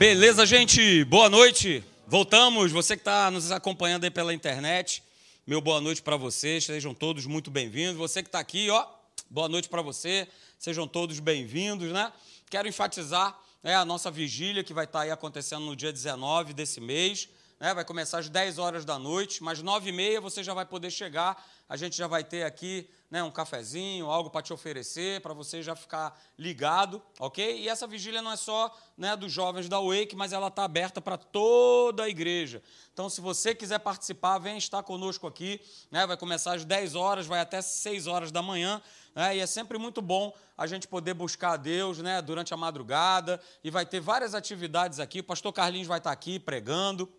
[0.00, 1.04] Beleza, gente?
[1.04, 1.84] Boa noite.
[2.06, 2.72] Voltamos.
[2.72, 5.02] Você que está nos acompanhando aí pela internet,
[5.46, 6.64] meu boa noite para vocês.
[6.64, 7.98] Sejam todos muito bem-vindos.
[7.98, 8.86] Você que está aqui, ó,
[9.28, 10.26] boa noite para você.
[10.58, 12.10] Sejam todos bem-vindos, né?
[12.48, 16.54] Quero enfatizar né, a nossa vigília que vai estar tá aí acontecendo no dia 19
[16.54, 17.28] desse mês.
[17.60, 17.74] Né?
[17.74, 20.90] Vai começar às 10 horas da noite, mas 9 e meia você já vai poder
[20.90, 21.44] chegar.
[21.68, 25.62] A gente já vai ter aqui né, um cafezinho, algo para te oferecer, para você
[25.62, 27.60] já ficar ligado, ok?
[27.60, 31.00] E essa vigília não é só né, dos jovens da Wake, mas ela está aberta
[31.00, 32.62] para toda a igreja.
[32.94, 35.60] Então, se você quiser participar, vem estar conosco aqui.
[35.90, 38.80] Né, vai começar às 10 horas, vai até 6 horas da manhã.
[39.14, 42.56] Né, e é sempre muito bom a gente poder buscar a Deus né, durante a
[42.56, 43.40] madrugada.
[43.62, 45.20] E vai ter várias atividades aqui.
[45.20, 47.12] O pastor Carlinhos vai estar aqui pregando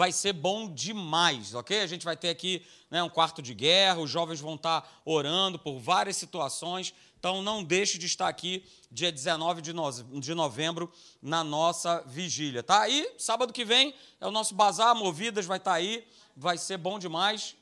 [0.00, 1.78] vai ser bom demais, ok?
[1.82, 5.58] A gente vai ter aqui né, um quarto de guerra, os jovens vão estar orando
[5.58, 12.02] por várias situações, então não deixe de estar aqui dia 19 de novembro na nossa
[12.06, 12.88] vigília, tá?
[12.88, 16.98] E sábado que vem é o nosso bazar, Movidas vai estar aí, vai ser bom
[16.98, 17.54] demais.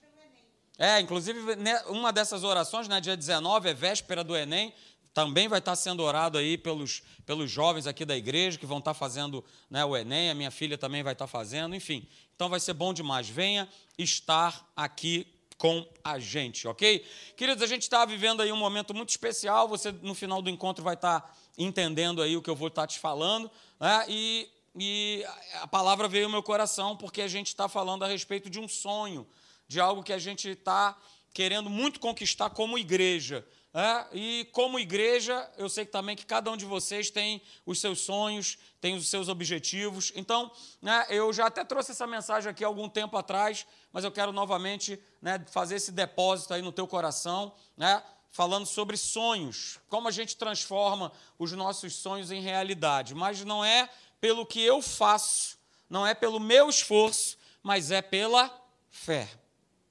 [0.79, 4.73] É, inclusive, né, uma dessas orações, né, dia 19, é véspera do Enem,
[5.19, 8.95] também vai estar sendo orado aí pelos, pelos jovens aqui da igreja que vão estar
[8.95, 12.07] fazendo né, o Enem, a minha filha também vai estar fazendo, enfim.
[12.37, 13.29] Então vai ser bom demais.
[13.29, 17.05] Venha estar aqui com a gente, ok?
[17.37, 19.67] Queridos, a gente está vivendo aí um momento muito especial.
[19.67, 23.01] Você, no final do encontro, vai estar entendendo aí o que eu vou estar te
[23.01, 23.51] falando.
[23.81, 24.05] Né?
[24.07, 28.49] E, e a palavra veio ao meu coração porque a gente está falando a respeito
[28.49, 29.27] de um sonho,
[29.67, 30.97] de algo que a gente está
[31.35, 33.45] querendo muito conquistar como igreja.
[33.75, 38.01] É, e como igreja, eu sei também que cada um de vocês tem os seus
[38.01, 40.11] sonhos, tem os seus objetivos.
[40.17, 44.33] Então, né, eu já até trouxe essa mensagem aqui algum tempo atrás, mas eu quero
[44.33, 50.13] novamente né, fazer esse depósito aí no teu coração, né, falando sobre sonhos, como a
[50.13, 53.15] gente transforma os nossos sonhos em realidade.
[53.15, 53.89] Mas não é
[54.21, 55.59] pelo que eu faço,
[55.91, 58.51] não é pelo meu esforço, mas é pela
[58.91, 59.29] fé.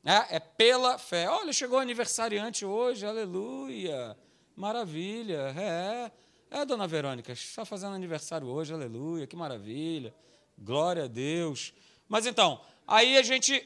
[0.08, 1.27] É, é pela fé.
[1.27, 4.18] Olha, chegou o aniversariante hoje, aleluia.
[4.56, 5.53] Maravilha.
[5.57, 6.12] É,
[6.50, 10.16] é, dona Verônica, está fazendo aniversário hoje, aleluia, que maravilha.
[10.57, 11.73] Glória a Deus.
[12.07, 13.62] Mas então, aí a gente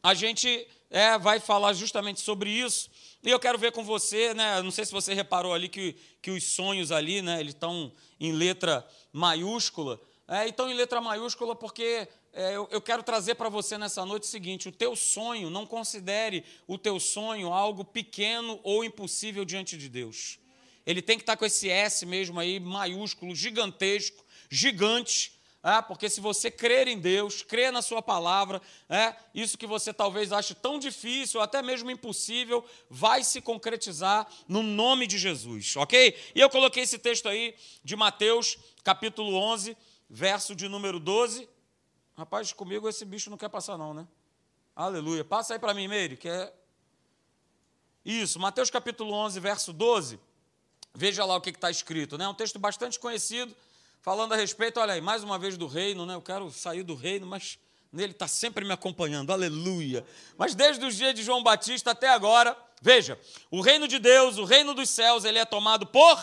[0.00, 2.88] a gente é, vai falar justamente sobre isso.
[3.20, 4.62] E eu quero ver com você, né?
[4.62, 7.40] Não sei se você reparou ali que, que os sonhos ali, né?
[7.40, 7.90] Eles estão
[8.20, 10.00] em letra maiúscula.
[10.28, 14.24] É, estão em letra maiúscula porque é, eu, eu quero trazer para você nessa noite
[14.24, 19.76] o seguinte: o teu sonho, não considere o teu sonho algo pequeno ou impossível diante
[19.76, 20.38] de Deus.
[20.86, 26.08] Ele tem que estar tá com esse S mesmo aí, maiúsculo, gigantesco, gigante, é, porque
[26.08, 30.54] se você crer em Deus, crer na Sua palavra, é, isso que você talvez ache
[30.54, 36.16] tão difícil, até mesmo impossível, vai se concretizar no nome de Jesus, ok?
[36.34, 39.76] E eu coloquei esse texto aí de Mateus, capítulo 11,
[40.08, 41.48] verso de número 12
[42.18, 44.04] Rapaz, comigo esse bicho não quer passar, não, né?
[44.74, 45.24] Aleluia.
[45.24, 46.52] Passa aí para mim, Meire, que é.
[48.04, 50.18] Isso, Mateus capítulo 11, verso 12.
[50.92, 52.26] Veja lá o que está escrito, né?
[52.26, 53.54] Um texto bastante conhecido,
[54.00, 56.16] falando a respeito, olha aí, mais uma vez do reino, né?
[56.16, 57.56] Eu quero sair do reino, mas
[57.92, 60.04] nele está sempre me acompanhando, aleluia.
[60.36, 63.16] Mas desde os dias de João Batista até agora, veja,
[63.48, 66.18] o reino de Deus, o reino dos céus, ele é tomado por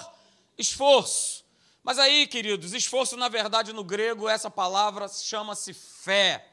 [0.57, 1.44] esforço.
[1.85, 6.43] Mas aí, queridos, esforço, na verdade, no grego, essa palavra chama-se fé,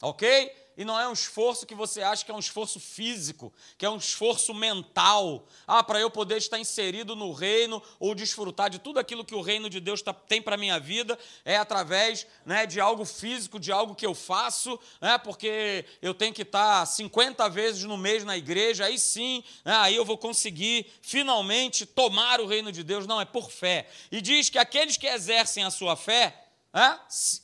[0.00, 0.48] ok?
[0.76, 3.90] E não é um esforço que você acha que é um esforço físico, que é
[3.90, 5.46] um esforço mental.
[5.66, 9.40] Ah, para eu poder estar inserido no reino ou desfrutar de tudo aquilo que o
[9.40, 13.58] reino de Deus tá, tem para a minha vida, é através né, de algo físico,
[13.58, 18.22] de algo que eu faço, né, porque eu tenho que estar 50 vezes no mês
[18.22, 23.06] na igreja, aí sim, né, aí eu vou conseguir finalmente tomar o reino de Deus.
[23.06, 23.88] Não, é por fé.
[24.12, 26.42] E diz que aqueles que exercem a sua fé,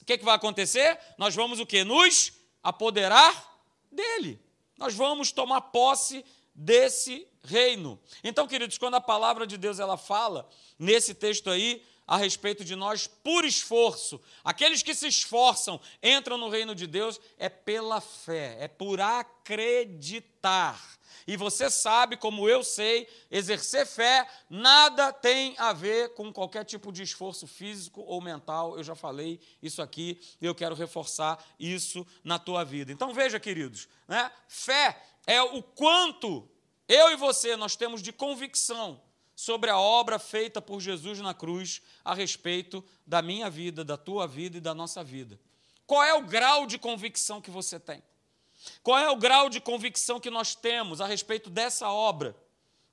[0.00, 0.98] o que, que vai acontecer?
[1.16, 1.84] Nós vamos o quê?
[1.84, 4.40] Nos apoderar dele.
[4.76, 6.24] Nós vamos tomar posse
[6.54, 7.98] desse reino.
[8.22, 12.76] Então, queridos, quando a palavra de Deus ela fala nesse texto aí a respeito de
[12.76, 18.56] nós por esforço, aqueles que se esforçam entram no reino de Deus é pela fé,
[18.60, 20.80] é por acreditar.
[21.26, 26.92] E você sabe, como eu sei, exercer fé nada tem a ver com qualquer tipo
[26.92, 28.76] de esforço físico ou mental.
[28.76, 32.92] Eu já falei isso aqui eu quero reforçar isso na tua vida.
[32.92, 34.30] Então veja, queridos, né?
[34.48, 36.48] fé é o quanto
[36.88, 39.00] eu e você nós temos de convicção
[39.34, 44.26] sobre a obra feita por Jesus na cruz a respeito da minha vida, da tua
[44.26, 45.38] vida e da nossa vida.
[45.86, 48.02] Qual é o grau de convicção que você tem?
[48.82, 52.36] Qual é o grau de convicção que nós temos a respeito dessa obra?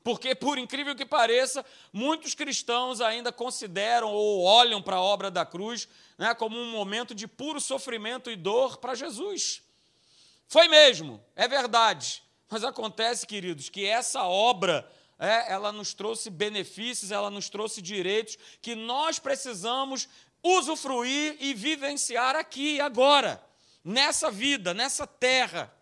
[0.04, 5.45] Porque, por incrível que pareça, muitos cristãos ainda consideram ou olham para a obra da
[5.45, 5.88] cruz
[6.18, 9.62] né, como um momento de puro sofrimento e dor para Jesus.
[10.48, 12.24] Foi mesmo, é verdade.
[12.50, 14.89] Mas acontece, queridos, que essa obra
[15.19, 20.07] é, ela nos trouxe benefícios, ela nos trouxe direitos que nós precisamos
[20.42, 23.44] usufruir e vivenciar aqui e agora,
[23.89, 25.74] nessa vida, nessa terra.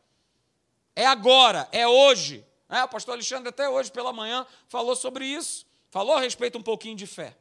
[0.95, 2.43] É agora, é hoje.
[2.69, 5.65] É, o pastor Alexandre, até hoje pela manhã, falou sobre isso.
[5.91, 7.35] Falou a respeito um pouquinho de fé.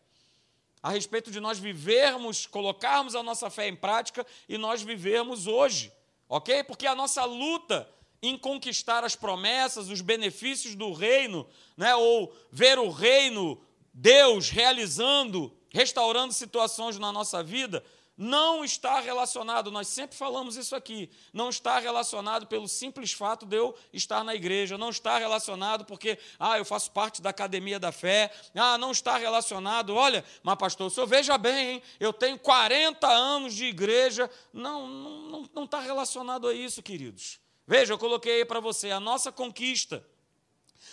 [0.82, 5.92] A respeito de nós vivermos, colocarmos a nossa fé em prática e nós vivermos hoje.
[6.28, 6.64] Ok?
[6.64, 7.88] Porque a nossa luta
[8.20, 11.46] em conquistar as promessas, os benefícios do reino,
[11.76, 11.94] né?
[11.94, 13.60] ou ver o reino,
[13.92, 17.84] Deus realizando, restaurando situações na nossa vida,
[18.16, 23.56] não está relacionado, nós sempre falamos isso aqui, não está relacionado pelo simples fato de
[23.56, 27.92] eu estar na igreja, não está relacionado porque, ah, eu faço parte da academia da
[27.92, 32.38] fé, ah, não está relacionado, olha, mas pastor, o senhor veja bem, hein, eu tenho
[32.38, 37.38] 40 anos de igreja, não, não, não, não está relacionado a isso, queridos.
[37.66, 40.06] Veja, eu coloquei aí para você, a nossa conquista,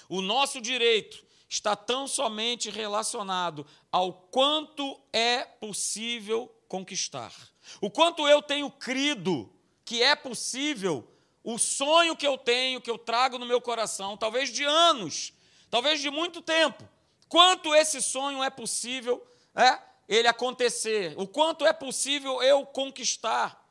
[0.09, 7.31] o nosso direito, está tão somente relacionado ao quanto é possível conquistar.
[7.79, 9.47] O quanto eu tenho crido
[9.85, 11.07] que é possível
[11.43, 15.33] o sonho que eu tenho, que eu trago no meu coração, talvez de anos,
[15.69, 16.83] talvez de muito tempo.
[17.29, 19.23] Quanto esse sonho é possível
[19.53, 19.79] é,
[20.09, 23.63] ele acontecer, o quanto é possível eu conquistar.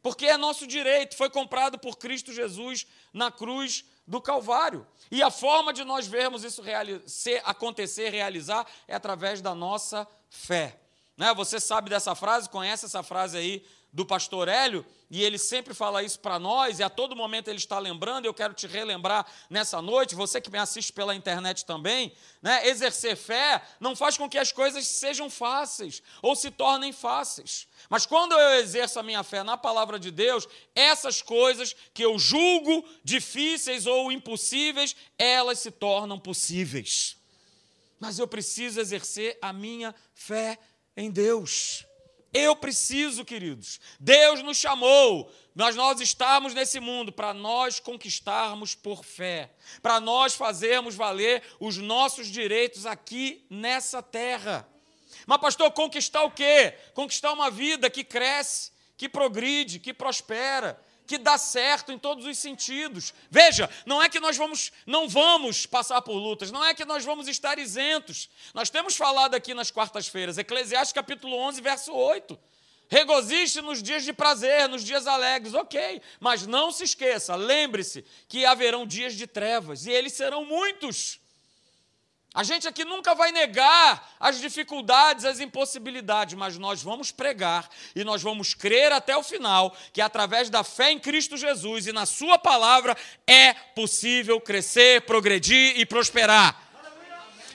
[0.00, 4.86] Porque é nosso direito, foi comprado por Cristo Jesus na cruz do Calvário.
[5.10, 6.62] E a forma de nós vermos isso
[7.42, 10.81] acontecer, realizar, é através da nossa fé.
[11.16, 11.32] Né?
[11.34, 16.02] Você sabe dessa frase, conhece essa frase aí do pastor Hélio, e ele sempre fala
[16.02, 19.82] isso para nós, e a todo momento ele está lembrando, eu quero te relembrar nessa
[19.82, 22.10] noite, você que me assiste pela internet também,
[22.40, 22.66] né?
[22.66, 27.68] exercer fé não faz com que as coisas sejam fáceis ou se tornem fáceis.
[27.90, 32.18] Mas quando eu exerço a minha fé na palavra de Deus, essas coisas que eu
[32.18, 37.18] julgo difíceis ou impossíveis, elas se tornam possíveis.
[38.00, 40.58] Mas eu preciso exercer a minha fé
[40.96, 41.86] em Deus.
[42.32, 43.78] Eu preciso, queridos.
[44.00, 49.50] Deus nos chamou, mas nós estamos nesse mundo para nós conquistarmos por fé,
[49.82, 54.66] para nós fazermos valer os nossos direitos aqui nessa terra.
[55.26, 56.74] Mas, pastor, conquistar o quê?
[56.94, 60.80] Conquistar uma vida que cresce, que progride, que prospera,
[61.12, 63.12] que dá certo em todos os sentidos.
[63.30, 67.04] Veja, não é que nós vamos, não vamos passar por lutas, não é que nós
[67.04, 68.30] vamos estar isentos.
[68.54, 72.38] Nós temos falado aqui nas quartas-feiras, Eclesiastes capítulo 11, verso 8.
[72.88, 78.46] Regoziste nos dias de prazer, nos dias alegres, ok, mas não se esqueça, lembre-se que
[78.46, 81.20] haverão dias de trevas e eles serão muitos.
[82.34, 88.02] A gente aqui nunca vai negar as dificuldades, as impossibilidades, mas nós vamos pregar e
[88.04, 92.06] nós vamos crer até o final que através da fé em Cristo Jesus e na
[92.06, 92.96] Sua palavra
[93.26, 96.71] é possível crescer, progredir e prosperar.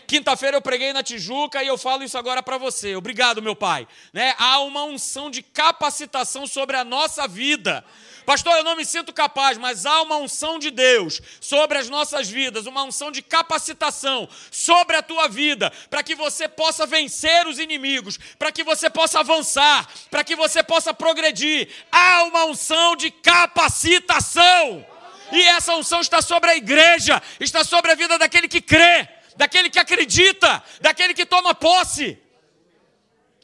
[0.08, 2.96] Quinta-feira eu preguei na Tijuca e eu falo isso agora para você.
[2.96, 3.86] Obrigado, meu pai.
[4.14, 4.34] Né?
[4.38, 7.84] Há uma unção de capacitação sobre a nossa vida.
[8.26, 12.30] Pastor, eu não me sinto capaz, mas há uma unção de Deus sobre as nossas
[12.30, 17.60] vidas, uma unção de capacitação sobre a tua vida, para que você possa vencer os
[17.60, 21.68] inimigos, para que você possa avançar, para que você possa progredir.
[21.92, 24.86] Há uma unção de capacitação.
[25.34, 29.70] E essa unção está sobre a igreja, está sobre a vida daquele que crê, daquele
[29.70, 32.18] que acredita, daquele que toma posse.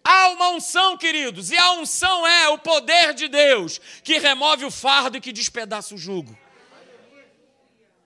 [0.04, 4.72] Há uma unção, queridos, e a unção é o poder de Deus que remove o
[4.72, 6.38] fardo e que despedaça o jugo.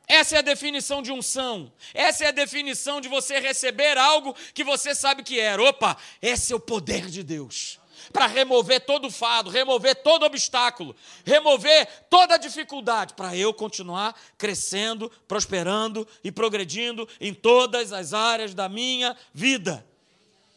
[0.07, 1.71] Essa é a definição de unção.
[1.93, 5.61] Essa é a definição de você receber algo que você sabe que era.
[5.61, 7.76] Opa, esse é o poder de Deus.
[8.11, 10.95] Para remover todo o fardo, remover todo obstáculo,
[11.25, 18.69] remover toda dificuldade, para eu continuar crescendo, prosperando e progredindo em todas as áreas da
[18.69, 19.85] minha vida.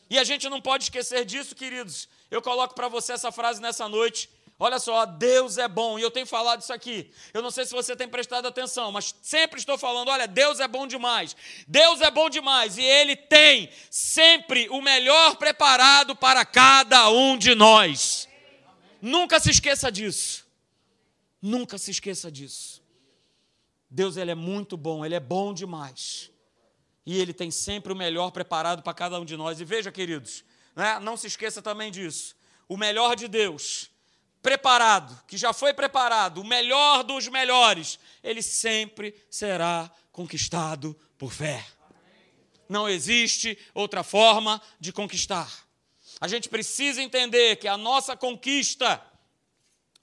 [0.09, 2.09] E a gente não pode esquecer disso, queridos.
[2.30, 4.28] Eu coloco para você essa frase nessa noite.
[4.62, 7.11] Olha só, Deus é bom, e eu tenho falado isso aqui.
[7.33, 10.69] Eu não sei se você tem prestado atenção, mas sempre estou falando: olha, Deus é
[10.69, 11.35] bom demais.
[11.67, 17.55] Deus é bom demais, e Ele tem sempre o melhor preparado para cada um de
[17.55, 18.29] nós.
[19.00, 20.47] Nunca se esqueça disso.
[21.40, 22.83] Nunca se esqueça disso.
[23.90, 26.31] Deus ele é muito bom, Ele é bom demais
[27.05, 29.61] e Ele tem sempre o melhor preparado para cada um de nós.
[29.61, 30.45] E veja, queridos,
[30.76, 32.37] né, não se esqueça também disso:
[32.69, 33.90] o melhor de Deus,
[34.43, 41.65] preparado, que já foi preparado, o melhor dos melhores, Ele sempre será conquistado por fé.
[42.69, 45.51] Não existe outra forma de conquistar.
[46.21, 49.03] A gente precisa entender que a nossa conquista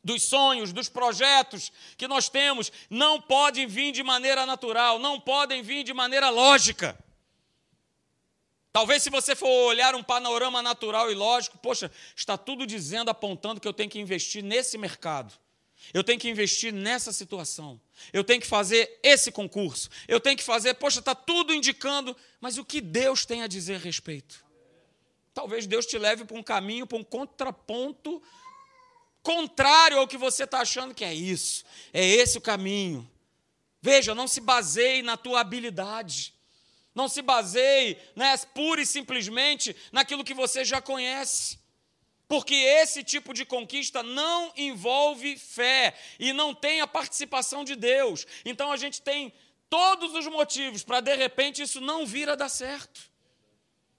[0.04, 5.62] dos sonhos, dos projetos que nós temos, não podem vir de maneira natural, não podem
[5.62, 6.98] vir de maneira lógica.
[8.78, 13.60] Talvez se você for olhar um panorama natural e lógico, poxa, está tudo dizendo, apontando
[13.60, 15.34] que eu tenho que investir nesse mercado.
[15.92, 17.82] Eu tenho que investir nessa situação.
[18.14, 19.90] Eu tenho que fazer esse concurso.
[20.08, 23.78] Eu tenho que fazer, poxa, está tudo indicando, mas o que Deus tem a dizer
[23.78, 24.46] a respeito?
[25.34, 28.22] Talvez Deus te leve para um caminho, para um contraponto
[29.24, 31.66] contrário ao que você está achando que é isso.
[31.92, 33.10] É esse o caminho.
[33.82, 36.37] Veja, não se baseie na tua habilidade.
[36.98, 41.60] Não se baseie né, pura e simplesmente naquilo que você já conhece.
[42.28, 48.26] Porque esse tipo de conquista não envolve fé e não tem a participação de Deus.
[48.44, 49.32] Então a gente tem
[49.70, 53.00] todos os motivos para de repente isso não vir a dar certo.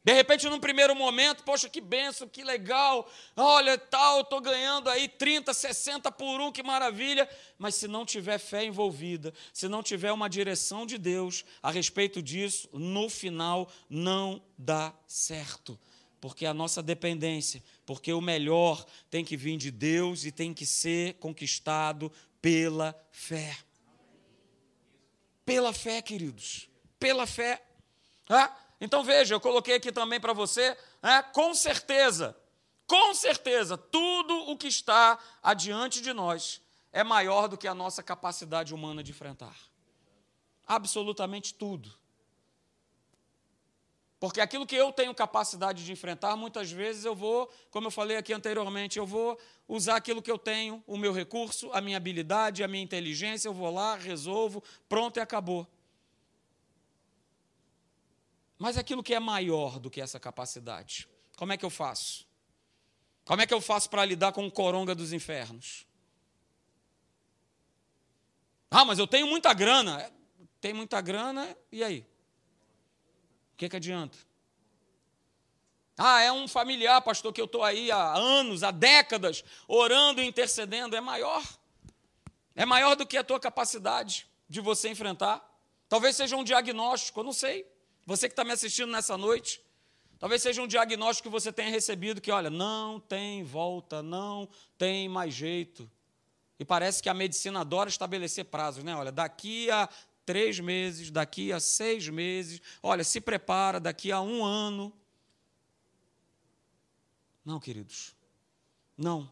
[0.08, 5.06] De repente, num primeiro momento, poxa, que benção, que legal, olha, tal, estou ganhando aí
[5.06, 7.28] 30, 60 por um, que maravilha.
[7.58, 12.22] Mas se não tiver fé envolvida, se não tiver uma direção de Deus a respeito
[12.22, 15.78] disso, no final não dá certo.
[16.22, 20.64] Porque a nossa dependência, porque o melhor tem que vir de Deus e tem que
[20.64, 22.10] ser conquistado
[22.40, 23.58] pela fé.
[25.44, 26.66] Pela fé, queridos,
[26.98, 27.62] pela fé.
[28.26, 32.36] Ah, então veja, eu coloquei aqui também para você, né, com certeza,
[32.86, 38.02] com certeza, tudo o que está adiante de nós é maior do que a nossa
[38.02, 39.54] capacidade humana de enfrentar.
[40.66, 41.92] Absolutamente tudo.
[44.20, 48.16] Porque aquilo que eu tenho capacidade de enfrentar, muitas vezes eu vou, como eu falei
[48.16, 52.64] aqui anteriormente, eu vou usar aquilo que eu tenho, o meu recurso, a minha habilidade,
[52.64, 55.68] a minha inteligência, eu vou lá, resolvo, pronto e acabou.
[58.58, 62.26] Mas aquilo que é maior do que essa capacidade, como é que eu faço?
[63.24, 65.86] Como é que eu faço para lidar com o coronga dos infernos?
[68.70, 70.00] Ah, mas eu tenho muita grana.
[70.00, 70.10] É,
[70.60, 72.00] tem muita grana, e aí?
[73.52, 74.18] O que, que adianta?
[75.96, 80.26] Ah, é um familiar, pastor, que eu estou aí há anos, há décadas, orando e
[80.26, 80.96] intercedendo.
[80.96, 81.42] É maior.
[82.54, 85.44] É maior do que a tua capacidade de você enfrentar.
[85.88, 87.66] Talvez seja um diagnóstico, eu não sei.
[88.08, 89.60] Você que está me assistindo nessa noite,
[90.18, 94.48] talvez seja um diagnóstico que você tenha recebido que, olha, não tem volta, não
[94.78, 95.90] tem mais jeito.
[96.58, 98.96] E parece que a medicina adora estabelecer prazos, né?
[98.96, 99.86] Olha, daqui a
[100.24, 104.90] três meses, daqui a seis meses, olha, se prepara, daqui a um ano.
[107.44, 108.16] Não, queridos,
[108.96, 109.30] não.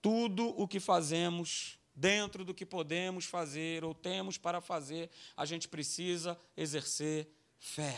[0.00, 5.66] Tudo o que fazemos, dentro do que podemos fazer ou temos para fazer, a gente
[5.66, 7.28] precisa exercer
[7.58, 7.96] fé.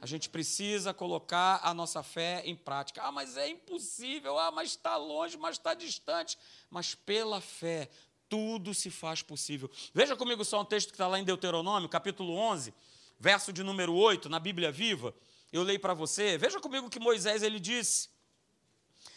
[0.00, 3.02] A gente precisa colocar a nossa fé em prática.
[3.02, 4.38] Ah, mas é impossível.
[4.38, 6.38] Ah, mas está longe, mas está distante.
[6.70, 7.88] Mas pela fé,
[8.28, 9.70] tudo se faz possível.
[9.94, 12.74] Veja comigo só um texto que está lá em Deuteronômio, capítulo 11,
[13.18, 15.14] verso de número 8, na Bíblia Viva.
[15.52, 16.36] Eu leio para você.
[16.36, 18.10] Veja comigo que Moisés ele disse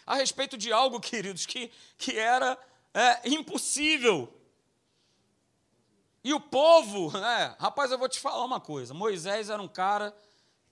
[0.05, 2.57] a respeito de algo, queridos, que, que era
[2.93, 4.33] é, impossível.
[6.29, 7.55] E o povo, né?
[7.57, 8.93] Rapaz, eu vou te falar uma coisa.
[8.93, 10.15] Moisés era um cara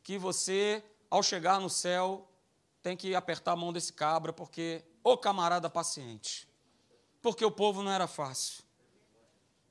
[0.04, 2.30] que você, ao chegar no céu,
[2.84, 6.48] tem que apertar a mão desse cabra, porque, ô camarada paciente,
[7.24, 8.64] porque o povo não era fácil.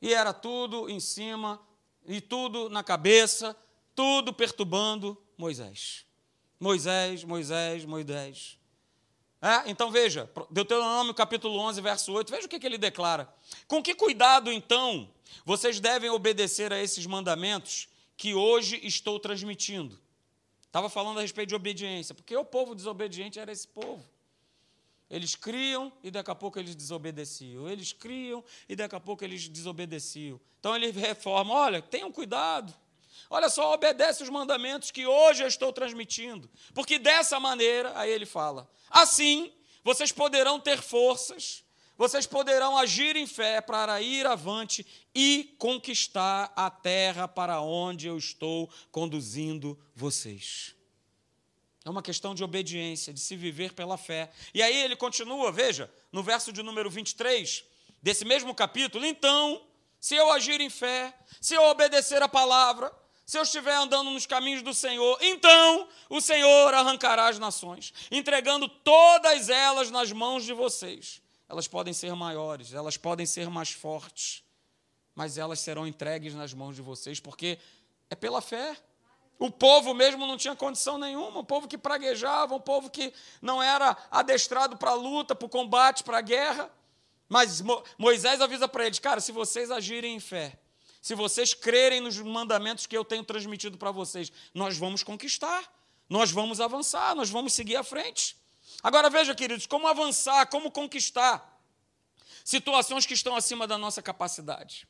[0.02, 1.60] E era tudo em cima,
[2.04, 3.56] e tudo na cabeça,
[3.94, 6.04] tudo perturbando Moisés.
[6.58, 8.58] Moisés, Moisés, Moisés.
[9.40, 9.70] É?
[9.70, 13.32] Então veja, Deuteronômio capítulo 11, verso 8, veja o que, que ele declara.
[13.68, 15.14] Com que cuidado, então,
[15.44, 19.98] vocês devem obedecer a esses mandamentos que hoje estou transmitindo?
[20.66, 24.04] Estava falando a respeito de obediência, porque o povo desobediente era esse povo.
[25.08, 27.68] Eles criam e daqui a pouco eles desobedeciam.
[27.68, 30.40] Eles criam e daqui a pouco eles desobedeciam.
[30.58, 32.74] Então ele reforma: olha, tenham cuidado.
[33.30, 36.50] Olha só, obedece os mandamentos que hoje eu estou transmitindo.
[36.74, 39.52] Porque dessa maneira, aí ele fala: assim
[39.86, 41.62] vocês poderão ter forças,
[41.96, 48.18] vocês poderão agir em fé para ir avante e conquistar a terra para onde eu
[48.18, 50.74] estou conduzindo vocês.
[51.84, 54.30] É uma questão de obediência, de se viver pela fé.
[54.52, 57.64] E aí ele continua, veja, no verso de número 23
[58.02, 59.62] desse mesmo capítulo: então,
[60.00, 62.92] se eu agir em fé, se eu obedecer a palavra,
[63.24, 68.68] se eu estiver andando nos caminhos do Senhor, então o Senhor arrancará as nações, entregando
[68.68, 71.22] todas elas nas mãos de vocês.
[71.48, 74.42] Elas podem ser maiores, elas podem ser mais fortes,
[75.14, 77.58] mas elas serão entregues nas mãos de vocês, porque
[78.08, 78.76] É pela fé.
[79.38, 83.12] O povo mesmo não tinha condição nenhuma, um povo que praguejava, um povo que
[83.42, 86.70] não era adestrado para a luta, para o combate, para a guerra.
[87.28, 87.62] Mas
[87.98, 90.58] Moisés avisa para eles: cara, se vocês agirem em fé,
[91.02, 95.70] se vocês crerem nos mandamentos que eu tenho transmitido para vocês, nós vamos conquistar,
[96.08, 98.36] nós vamos avançar, nós vamos seguir à frente.
[98.82, 101.60] Agora veja, queridos, como avançar, como conquistar
[102.44, 104.86] situações que estão acima da nossa capacidade,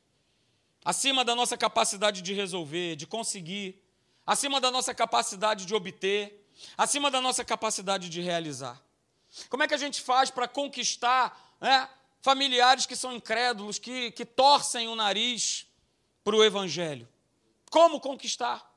[0.85, 3.83] acima da nossa capacidade de resolver, de conseguir
[4.26, 8.83] acima da nossa capacidade de obter, acima da nossa capacidade de realizar.
[9.49, 11.88] Como é que a gente faz para conquistar né,
[12.21, 15.66] familiares que são incrédulos, que, que torcem o nariz
[16.25, 17.09] para o Evangelho?
[17.71, 18.75] Como conquistar?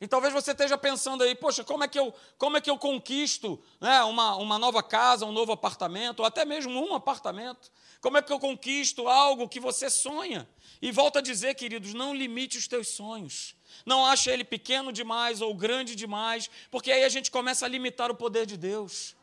[0.00, 2.78] E talvez você esteja pensando aí, poxa, como é que eu, como é que eu
[2.78, 7.70] conquisto né, uma, uma nova casa, um novo apartamento, ou até mesmo um apartamento?
[8.00, 10.48] Como é que eu conquisto algo que você sonha?
[10.80, 13.54] E volto a dizer, queridos, não limite os teus sonhos.
[13.84, 18.10] Não ache ele pequeno demais ou grande demais, porque aí a gente começa a limitar
[18.10, 19.14] o poder de Deus.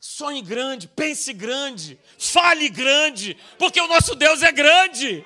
[0.00, 5.24] Sonhe grande, pense grande, fale grande, porque o nosso Deus é grande.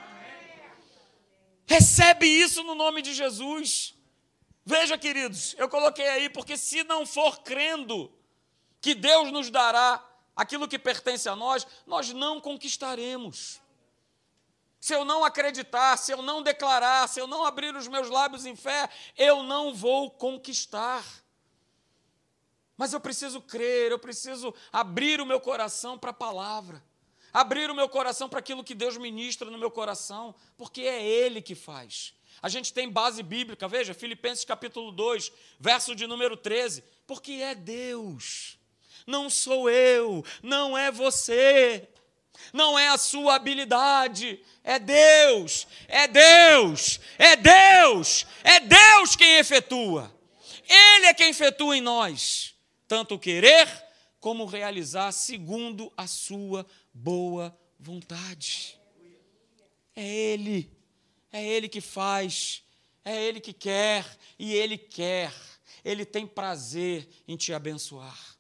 [1.66, 3.97] Recebe isso no nome de Jesus.
[4.68, 8.12] Veja, queridos, eu coloquei aí, porque se não for crendo
[8.82, 10.06] que Deus nos dará
[10.36, 13.62] aquilo que pertence a nós, nós não conquistaremos.
[14.78, 18.44] Se eu não acreditar, se eu não declarar, se eu não abrir os meus lábios
[18.44, 21.02] em fé, eu não vou conquistar.
[22.76, 26.84] Mas eu preciso crer, eu preciso abrir o meu coração para a palavra,
[27.32, 31.40] abrir o meu coração para aquilo que Deus ministra no meu coração, porque é Ele
[31.40, 32.17] que faz.
[32.40, 37.54] A gente tem base bíblica, veja, Filipenses capítulo 2, verso de número 13, porque é
[37.54, 38.58] Deus,
[39.06, 41.88] não sou eu, não é você.
[42.52, 50.14] Não é a sua habilidade, é Deus, é Deus, é Deus, é Deus quem efetua.
[50.68, 52.54] Ele é quem efetua em nós,
[52.86, 53.66] tanto o querer
[54.20, 58.78] como realizar segundo a sua boa vontade.
[59.96, 60.70] É Ele,
[61.32, 62.62] é Ele que faz,
[63.04, 64.04] é Ele que quer
[64.38, 65.32] e Ele quer,
[65.84, 68.38] Ele tem prazer em te abençoar.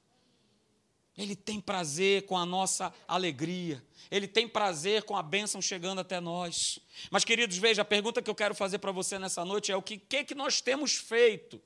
[1.18, 3.84] Ele tem prazer com a nossa alegria.
[4.08, 6.78] Ele tem prazer com a bênção chegando até nós.
[7.10, 9.82] Mas, queridos, veja, a pergunta que eu quero fazer para você nessa noite é o
[9.82, 11.60] que, que, que nós temos feito?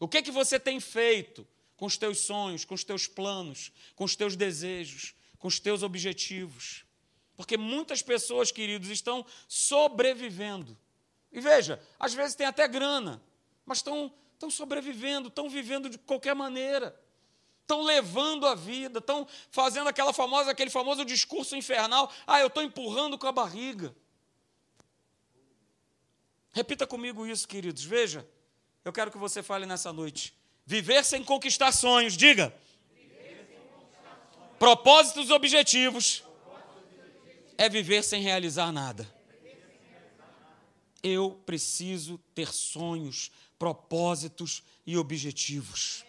[0.00, 4.04] O que, que você tem feito com os teus sonhos, com os teus planos, com
[4.04, 6.86] os teus desejos, com os teus objetivos?
[7.42, 10.78] Porque muitas pessoas, queridos, estão sobrevivendo.
[11.32, 13.20] E veja, às vezes tem até grana,
[13.66, 16.96] mas estão, estão sobrevivendo, estão vivendo de qualquer maneira
[17.62, 22.12] estão levando a vida, estão fazendo aquela famosa, aquele famoso discurso infernal.
[22.26, 23.94] Ah, eu estou empurrando com a barriga.
[26.52, 27.82] Repita comigo isso, queridos.
[27.82, 28.28] Veja,
[28.84, 30.36] eu quero que você fale nessa noite.
[30.66, 32.54] Viver sem conquistar sonhos, diga.
[34.58, 36.22] Propósitos objetivos
[37.62, 39.08] é viver sem realizar nada.
[41.00, 46.04] Eu preciso ter sonhos, propósitos e objetivos.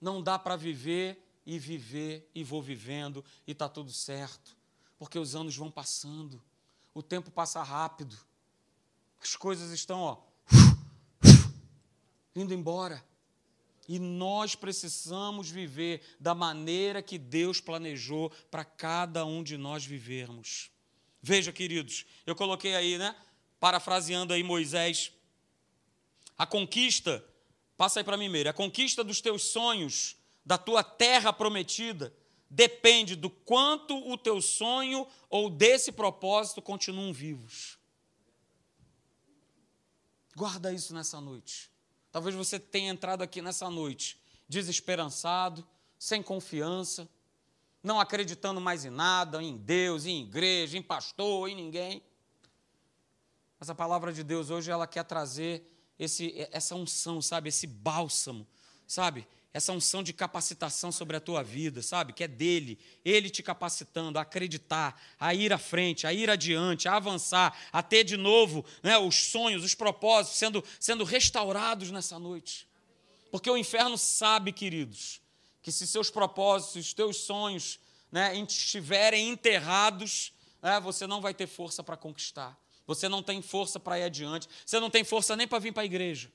[0.00, 4.56] Não dá para viver e viver e vou vivendo e está tudo certo,
[4.96, 6.40] porque os anos vão passando,
[6.94, 8.16] o tempo passa rápido,
[9.20, 10.18] as coisas estão ó,
[12.36, 13.04] indo embora.
[13.88, 20.70] E nós precisamos viver da maneira que Deus planejou para cada um de nós vivermos.
[21.22, 23.14] Veja, queridos, eu coloquei aí, né?
[23.58, 25.12] Parafraseando aí Moisés,
[26.36, 27.24] a conquista
[27.76, 28.48] Passa aí para mim, Meire.
[28.48, 32.12] A conquista dos teus sonhos, da tua terra prometida,
[32.48, 37.78] depende do quanto o teu sonho ou desse propósito continuam vivos.
[40.34, 41.70] Guarda isso nessa noite.
[42.16, 45.62] Talvez você tenha entrado aqui nessa noite desesperançado,
[45.98, 47.06] sem confiança,
[47.82, 52.02] não acreditando mais em nada, em Deus, em igreja, em pastor, em ninguém.
[53.60, 57.50] Mas a palavra de Deus hoje ela quer trazer esse, essa unção, sabe?
[57.50, 58.46] Esse bálsamo,
[58.86, 59.28] sabe?
[59.56, 62.12] Essa unção de capacitação sobre a tua vida, sabe?
[62.12, 66.86] Que é dele, ele te capacitando a acreditar, a ir à frente, a ir adiante,
[66.86, 72.18] a avançar, a ter de novo né, os sonhos, os propósitos sendo, sendo restaurados nessa
[72.18, 72.68] noite.
[73.30, 75.22] Porque o inferno sabe, queridos,
[75.62, 77.80] que se seus propósitos, os teus sonhos
[78.12, 82.60] né, estiverem enterrados, né, você não vai ter força para conquistar.
[82.86, 84.46] Você não tem força para ir adiante.
[84.66, 86.30] Você não tem força nem para vir para a igreja.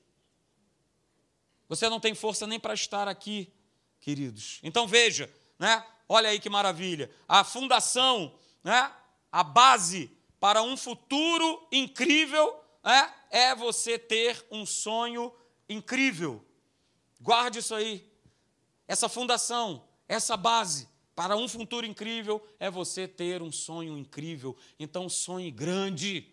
[1.72, 3.50] Você não tem força nem para estar aqui,
[3.98, 4.60] queridos.
[4.62, 5.82] Então veja, né?
[6.06, 7.10] Olha aí que maravilha.
[7.26, 8.92] A fundação, né?
[9.32, 15.32] A base para um futuro incrível é, é você ter um sonho
[15.66, 16.44] incrível.
[17.18, 18.06] Guarde isso aí.
[18.86, 24.54] Essa fundação, essa base para um futuro incrível é você ter um sonho incrível.
[24.78, 26.31] Então sonhe grande.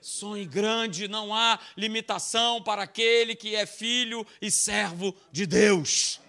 [0.00, 6.20] Sonhe grande, não há limitação para aquele que é filho e servo de Deus.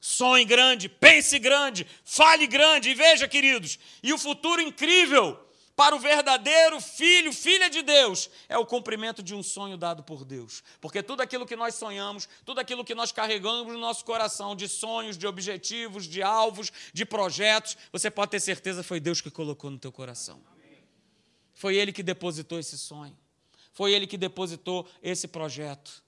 [0.00, 5.38] Sonhe grande, pense grande, fale grande, e veja, queridos, e o futuro incrível
[5.78, 10.24] para o verdadeiro filho, filha de Deus, é o cumprimento de um sonho dado por
[10.24, 10.64] Deus.
[10.80, 14.66] Porque tudo aquilo que nós sonhamos, tudo aquilo que nós carregamos no nosso coração, de
[14.66, 19.70] sonhos, de objetivos, de alvos, de projetos, você pode ter certeza foi Deus que colocou
[19.70, 20.42] no teu coração.
[21.58, 23.18] Foi Ele que depositou esse sonho.
[23.72, 26.04] Foi Ele que depositou esse projeto.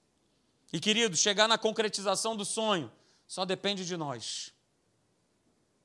[0.72, 2.88] E, querido, chegar na concretização do sonho
[3.26, 4.54] só depende de nós.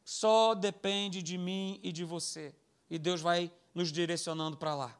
[0.03, 2.53] Só depende de mim e de você.
[2.91, 4.95] E Deus vai nos direcionando para lá.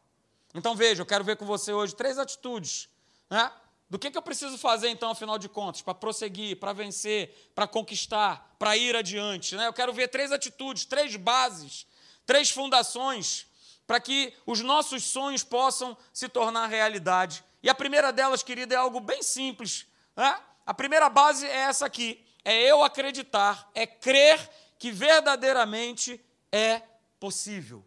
[0.56, 2.90] Então veja, eu quero ver com você hoje três atitudes.
[3.30, 3.52] Né?
[3.88, 7.68] Do que, que eu preciso fazer, então, afinal de contas, para prosseguir, para vencer, para
[7.68, 9.56] conquistar, para ir adiante?
[9.56, 9.68] Né?
[9.68, 11.86] Eu quero ver três atitudes, três bases,
[12.26, 13.46] três fundações
[13.86, 17.44] para que os nossos sonhos possam se tornar realidade.
[17.62, 19.86] E a primeira delas, querida, é algo bem simples.
[20.16, 20.40] Né?
[20.66, 26.82] A primeira base é essa aqui: é eu acreditar, é crer que verdadeiramente é
[27.20, 27.86] possível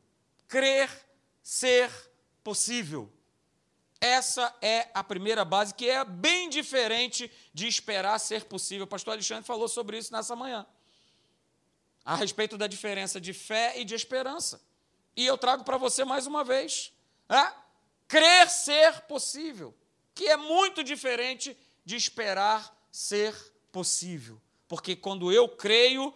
[0.48, 0.90] crer
[1.42, 1.90] ser
[2.42, 3.12] possível.
[4.00, 8.84] Essa é a primeira base, que é bem diferente de esperar ser possível.
[8.84, 10.66] O pastor Alexandre falou sobre isso nessa manhã,
[12.04, 14.60] a respeito da diferença de fé e de esperança.
[15.18, 16.92] E eu trago para você mais uma vez:
[17.28, 17.52] é?
[18.06, 19.74] crer ser possível,
[20.14, 23.34] que é muito diferente de esperar ser
[23.72, 24.40] possível.
[24.68, 26.14] Porque quando eu creio,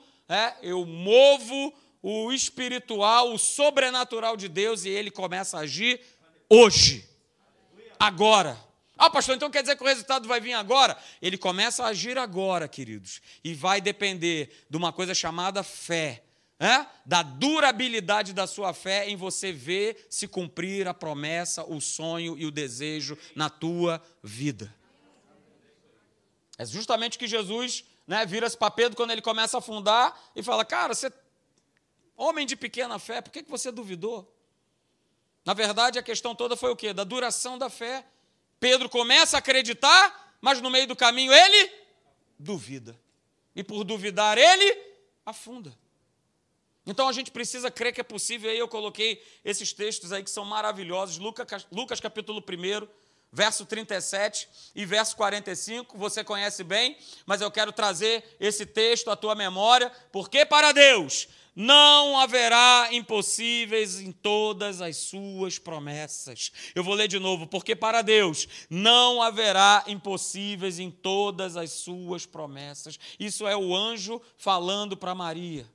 [0.63, 6.01] eu movo o espiritual, o sobrenatural de Deus e ele começa a agir
[6.49, 7.05] hoje,
[7.99, 8.57] agora.
[8.97, 10.97] Ah, pastor, então quer dizer que o resultado vai vir agora?
[11.21, 16.23] Ele começa a agir agora, queridos, e vai depender de uma coisa chamada fé.
[16.65, 16.87] É?
[17.05, 22.47] da durabilidade da sua fé em você ver se cumprir a promessa, o sonho e
[22.47, 24.73] o desejo na tua vida.
[26.57, 30.65] É justamente que Jesus né, vira-se para Pedro quando ele começa a afundar e fala:
[30.65, 31.11] Cara, você
[32.17, 34.33] Homem de pequena fé, por que você duvidou?
[35.45, 36.93] Na verdade, a questão toda foi o quê?
[36.93, 38.07] Da duração da fé.
[38.61, 41.73] Pedro começa a acreditar, mas no meio do caminho ele
[42.39, 42.97] duvida.
[43.57, 44.79] E por duvidar, ele
[45.27, 45.77] afunda.
[46.87, 48.51] Então a gente precisa crer que é possível.
[48.51, 51.19] Aí eu coloquei esses textos aí que são maravilhosos.
[51.19, 52.89] Lucas, Lucas capítulo 1,
[53.33, 55.97] verso 37 e verso 45.
[55.97, 61.29] Você conhece bem, mas eu quero trazer esse texto à tua memória, porque para Deus
[61.55, 66.51] não haverá impossíveis em todas as suas promessas.
[66.75, 72.27] Eu vou ler de novo, porque para Deus não haverá impossíveis em todas as suas
[72.27, 72.99] promessas.
[73.21, 75.67] Isso é o anjo falando para Maria.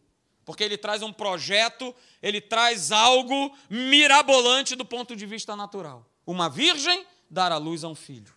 [0.48, 6.10] Porque ele traz um projeto, ele traz algo mirabolante do ponto de vista natural.
[6.26, 8.34] Uma virgem dar à luz a um filho.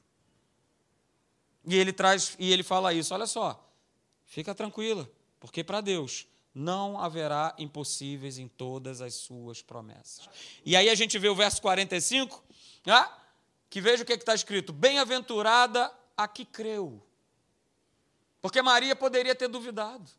[1.64, 3.64] E ele traz e ele fala isso, olha só.
[4.26, 10.28] Fica tranquila, porque para Deus não haverá impossíveis em todas as suas promessas.
[10.66, 12.42] E aí a gente vê o verso 45,
[12.86, 13.08] né,
[13.68, 17.00] que veja o que é está escrito: Bem-aventurada a que creu.
[18.40, 20.10] Porque Maria poderia ter duvidado.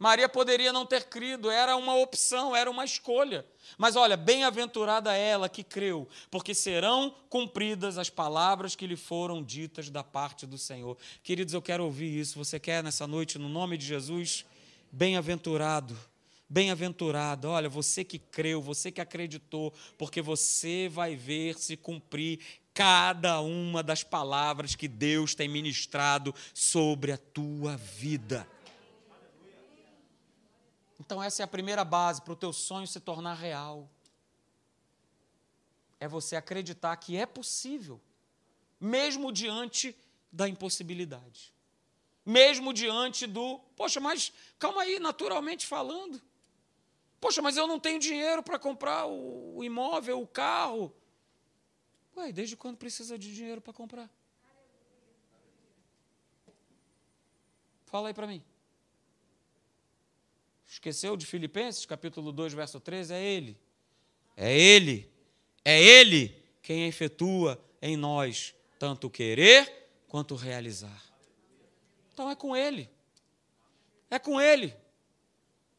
[0.00, 3.44] Maria poderia não ter crido, era uma opção, era uma escolha.
[3.76, 9.90] Mas olha, bem-aventurada ela que creu, porque serão cumpridas as palavras que lhe foram ditas
[9.90, 10.96] da parte do Senhor.
[11.22, 12.38] Queridos, eu quero ouvir isso.
[12.38, 14.46] Você quer nessa noite, no nome de Jesus?
[14.90, 15.94] Bem-aventurado,
[16.48, 17.50] bem-aventurado.
[17.50, 22.40] Olha, você que creu, você que acreditou, porque você vai ver se cumprir
[22.72, 28.48] cada uma das palavras que Deus tem ministrado sobre a tua vida.
[31.10, 33.90] Então, essa é a primeira base para o teu sonho se tornar real.
[35.98, 38.00] É você acreditar que é possível,
[38.78, 39.96] mesmo diante
[40.30, 41.52] da impossibilidade
[42.24, 46.22] mesmo diante do, poxa, mas calma aí, naturalmente falando.
[47.20, 50.94] Poxa, mas eu não tenho dinheiro para comprar o imóvel, o carro.
[52.16, 54.08] Ué, desde quando precisa de dinheiro para comprar?
[57.86, 58.44] Fala aí para mim.
[60.70, 63.12] Esqueceu de Filipenses, capítulo 2, verso 13?
[63.12, 63.58] É Ele.
[64.36, 65.12] É Ele.
[65.64, 71.02] É Ele quem efetua em nós tanto querer quanto realizar.
[72.12, 72.88] Então é com Ele.
[74.08, 74.72] É com Ele.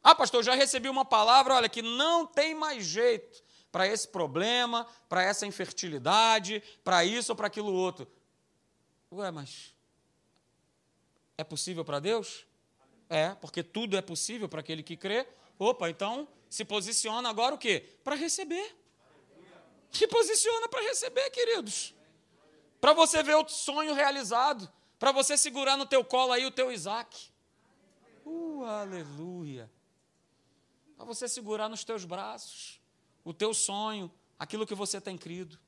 [0.03, 3.41] Ah, pastor, já recebi uma palavra, olha, que não tem mais jeito.
[3.71, 8.05] para esse problema, para essa infertilidade, para isso ou para aquilo outro.
[9.09, 9.73] Ué, mas
[11.37, 12.45] é possível para Deus?
[13.11, 15.27] É, porque tudo é possível para aquele que crê.
[15.59, 17.85] Opa, então se posiciona agora o quê?
[18.05, 18.73] Para receber.
[19.91, 21.93] Se posiciona para receber, queridos.
[22.79, 24.71] Para você ver o sonho realizado.
[24.97, 27.29] Para você segurar no teu colo aí o teu Isaac.
[28.25, 29.69] Uh, aleluia.
[30.95, 32.79] Para você segurar nos teus braços
[33.25, 35.59] o teu sonho, aquilo que você tem crido.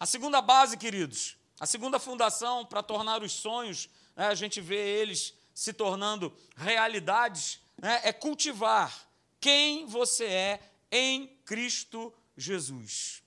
[0.00, 5.00] A segunda base, queridos, a segunda fundação para tornar os sonhos, né, a gente vê
[5.00, 9.08] eles se tornando realidades, né, é cultivar
[9.40, 10.60] quem você é
[10.90, 13.22] em Cristo Jesus.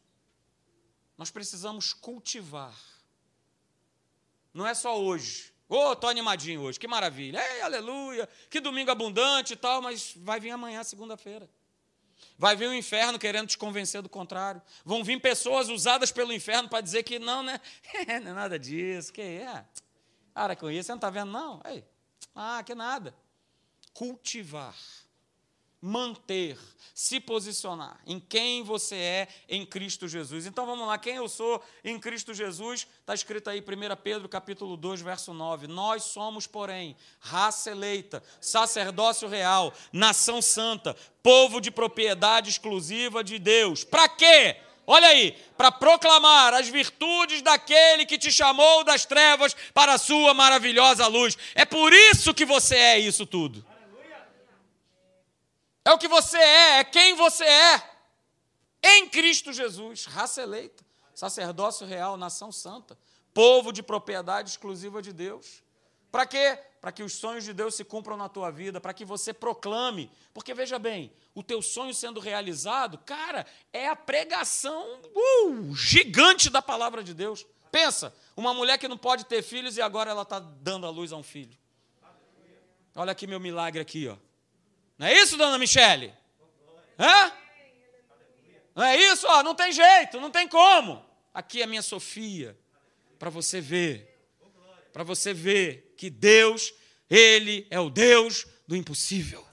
[1.17, 2.75] Nós precisamos cultivar.
[4.53, 5.53] Não é só hoje.
[5.67, 7.41] Ô, oh, estou animadinho hoje, que maravilha.
[7.53, 11.49] Ei, aleluia, que domingo abundante e tal, mas vai vir amanhã, segunda-feira.
[12.38, 14.61] Vai vir o inferno querendo te convencer do contrário.
[14.83, 17.59] Vão vir pessoas usadas pelo inferno para dizer que não, né?
[18.23, 19.65] não é nada disso, que é.
[20.33, 21.61] Para com isso, você não está vendo, não?
[21.65, 21.83] Ei,
[22.36, 23.15] ah, que nada.
[23.93, 24.76] Cultivar
[25.86, 26.58] manter,
[26.95, 30.48] se posicionar em quem você é em Cristo Jesus.
[30.48, 32.88] Então vamos lá, quem eu sou em Cristo Jesus?
[33.02, 35.67] Está escrito aí 1 Pedro capítulo 2, verso 9.
[35.67, 43.84] Nós somos, porém, raça eleita, sacerdócio real, nação santa, povo de propriedade exclusiva de Deus.
[43.84, 44.58] Para quê?
[44.88, 50.34] Olha aí, para proclamar as virtudes daquele que te chamou das trevas para a sua
[50.34, 51.38] maravilhosa luz.
[51.56, 53.65] É por isso que você é isso tudo.
[55.84, 57.89] É o que você é, é quem você é.
[58.84, 62.98] Em Cristo Jesus, raça eleita, sacerdócio real, nação santa,
[63.34, 65.63] povo de propriedade exclusiva de Deus.
[66.12, 66.60] Para quê?
[66.86, 70.12] Para que os sonhos de Deus se cumpram na tua vida, para que você proclame.
[70.32, 73.43] Porque veja bem, o teu sonho sendo realizado, cara,
[73.74, 77.43] é a pregação uh, gigante da palavra de Deus.
[77.71, 81.12] Pensa, uma mulher que não pode ter filhos e agora ela está dando a luz
[81.12, 81.58] a um filho.
[82.93, 84.15] Olha aqui meu milagre aqui, ó.
[84.95, 86.13] Não é isso, dona Michele?
[87.00, 87.32] Hã?
[88.76, 89.26] Não é isso?
[89.28, 91.04] Ó, não tem jeito, não tem como.
[91.34, 92.56] Aqui é a minha Sofia,
[93.17, 94.14] para você ver.
[94.95, 96.73] Para você ver que Deus,
[97.10, 99.45] Ele é o Deus do impossível.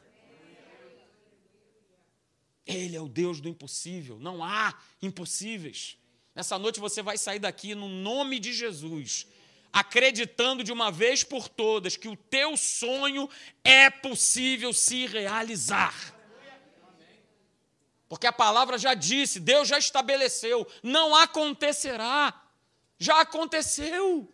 [2.64, 4.20] Ele é o Deus do impossível.
[4.20, 5.98] Não há impossíveis.
[6.32, 9.26] Nessa noite você vai sair daqui no nome de Jesus
[9.72, 13.28] acreditando de uma vez por todas que o teu sonho
[13.64, 16.14] é possível se realizar.
[18.08, 22.40] Porque a palavra já disse, Deus já estabeleceu, não acontecerá.
[22.96, 24.32] Já aconteceu.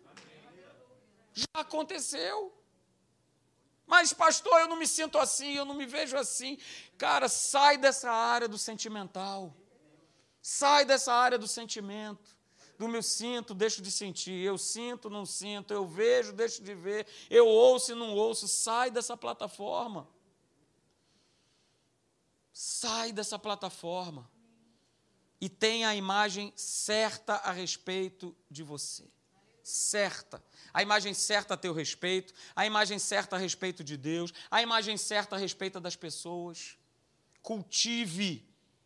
[1.33, 2.53] Já aconteceu.
[3.85, 6.57] Mas, pastor, eu não me sinto assim, eu não me vejo assim.
[6.97, 9.55] Cara, sai dessa área do sentimental.
[10.41, 12.37] Sai dessa área do sentimento
[12.79, 17.05] do meu sinto, deixo de sentir, eu sinto, não sinto, eu vejo, deixo de ver,
[17.29, 20.07] eu ouço e não ouço, sai dessa plataforma.
[22.53, 24.31] Sai dessa plataforma
[25.41, 29.05] e tenha a imagem certa a respeito de você.
[29.69, 30.43] Certa.
[30.73, 34.97] A imagem certa a teu respeito, a imagem certa a respeito de Deus, a imagem
[34.97, 36.75] certa a respeito das pessoas.
[37.41, 38.43] Cultive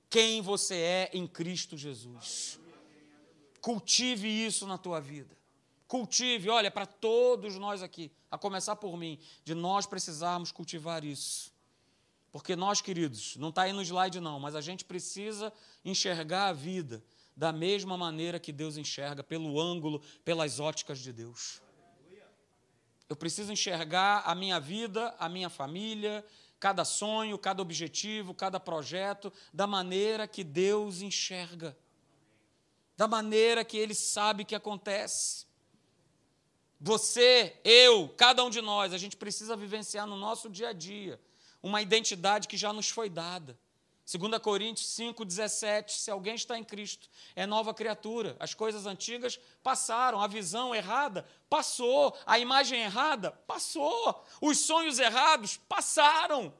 [0.09, 2.59] quem você é em Cristo Jesus.
[3.61, 5.37] Cultive isso na tua vida.
[5.87, 11.53] Cultive, olha, para todos nós aqui, a começar por mim, de nós precisarmos cultivar isso.
[12.29, 15.53] Porque nós, queridos, não está aí no slide não, mas a gente precisa
[15.85, 17.01] enxergar a vida
[17.35, 21.61] da mesma maneira que Deus enxerga, pelo ângulo, pelas óticas de Deus.
[23.09, 26.25] Eu preciso enxergar a minha vida, a minha família,
[26.59, 31.77] cada sonho, cada objetivo, cada projeto, da maneira que Deus enxerga
[32.95, 35.45] da maneira que ele sabe que acontece.
[36.79, 41.19] Você, eu, cada um de nós, a gente precisa vivenciar no nosso dia a dia
[41.61, 43.57] uma identidade que já nos foi dada.
[44.05, 48.35] 2 Coríntios 5,17: Se alguém está em Cristo, é nova criatura.
[48.39, 55.57] As coisas antigas passaram, a visão errada passou, a imagem errada passou, os sonhos errados
[55.69, 56.53] passaram.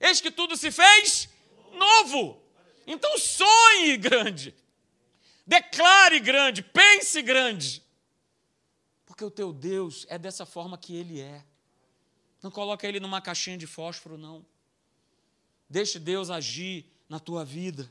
[0.00, 1.28] Eis que tudo se fez
[1.72, 2.42] novo.
[2.86, 4.54] Então sonhe grande.
[5.46, 7.84] Declare grande, pense grande.
[9.06, 11.44] Porque o teu Deus é dessa forma que ele é.
[12.42, 14.44] Não coloca ele numa caixinha de fósforo, não.
[15.70, 17.88] Deixe Deus agir na tua vida.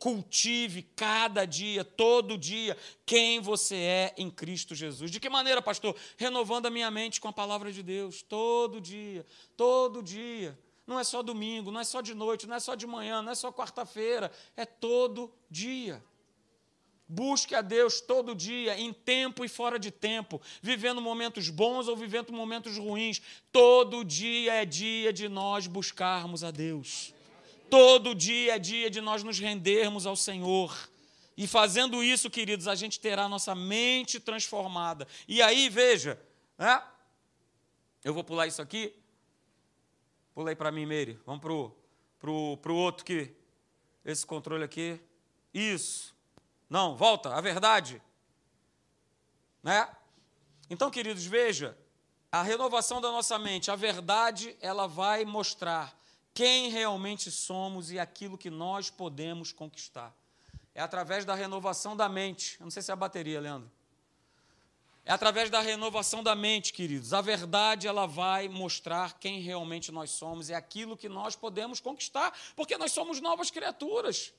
[0.00, 5.10] Cultive cada dia, todo dia, quem você é em Cristo Jesus.
[5.10, 5.96] De que maneira, pastor?
[6.18, 9.24] Renovando a minha mente com a palavra de Deus, todo dia,
[9.56, 10.58] todo dia.
[10.84, 13.32] Não é só domingo, não é só de noite, não é só de manhã, não
[13.32, 16.04] é só quarta-feira, é todo dia.
[17.06, 21.96] Busque a Deus todo dia, em tempo e fora de tempo, vivendo momentos bons ou
[21.96, 23.20] vivendo momentos ruins.
[23.52, 27.12] Todo dia é dia de nós buscarmos a Deus.
[27.68, 30.88] Todo dia é dia de nós nos rendermos ao Senhor.
[31.36, 35.06] E fazendo isso, queridos, a gente terá nossa mente transformada.
[35.26, 36.18] E aí, veja,
[36.56, 36.82] né?
[38.04, 38.94] eu vou pular isso aqui.
[40.34, 41.18] Pulei para mim, Meire.
[41.26, 41.76] Vamos para o
[42.18, 43.30] pro, pro outro que.
[44.04, 45.00] Esse controle aqui.
[45.52, 46.13] Isso.
[46.74, 48.02] Não, volta, a verdade.
[49.62, 49.88] Né?
[50.68, 51.78] Então, queridos, veja,
[52.32, 55.96] a renovação da nossa mente, a verdade, ela vai mostrar
[56.34, 60.12] quem realmente somos e aquilo que nós podemos conquistar.
[60.74, 62.56] É através da renovação da mente.
[62.58, 63.70] Eu não sei se é a bateria, Leandro.
[65.04, 67.14] É através da renovação da mente, queridos.
[67.14, 72.36] A verdade ela vai mostrar quem realmente nós somos e aquilo que nós podemos conquistar,
[72.56, 74.34] porque nós somos novas criaturas.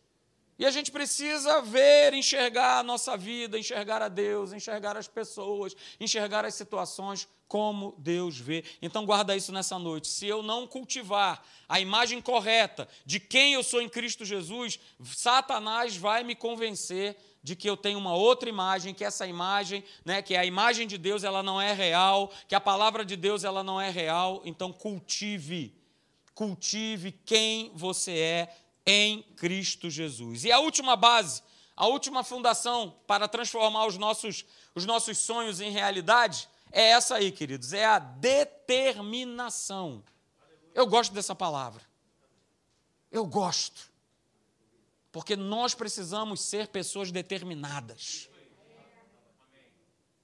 [0.57, 5.75] E a gente precisa ver, enxergar a nossa vida, enxergar a Deus, enxergar as pessoas,
[5.99, 8.63] enxergar as situações como Deus vê.
[8.81, 10.07] Então guarda isso nessa noite.
[10.07, 15.97] Se eu não cultivar a imagem correta de quem eu sou em Cristo Jesus, Satanás
[15.97, 20.35] vai me convencer de que eu tenho uma outra imagem, que essa imagem, né, que
[20.35, 23.79] a imagem de Deus ela não é real, que a palavra de Deus ela não
[23.79, 24.41] é real.
[24.45, 25.75] Então cultive,
[26.33, 30.45] cultive quem você é em Cristo Jesus.
[30.45, 31.41] E a última base,
[31.75, 37.31] a última fundação para transformar os nossos, os nossos sonhos em realidade é essa aí,
[37.31, 40.03] queridos, é a determinação.
[40.73, 41.81] Eu gosto dessa palavra.
[43.11, 43.89] Eu gosto.
[45.11, 48.29] Porque nós precisamos ser pessoas determinadas.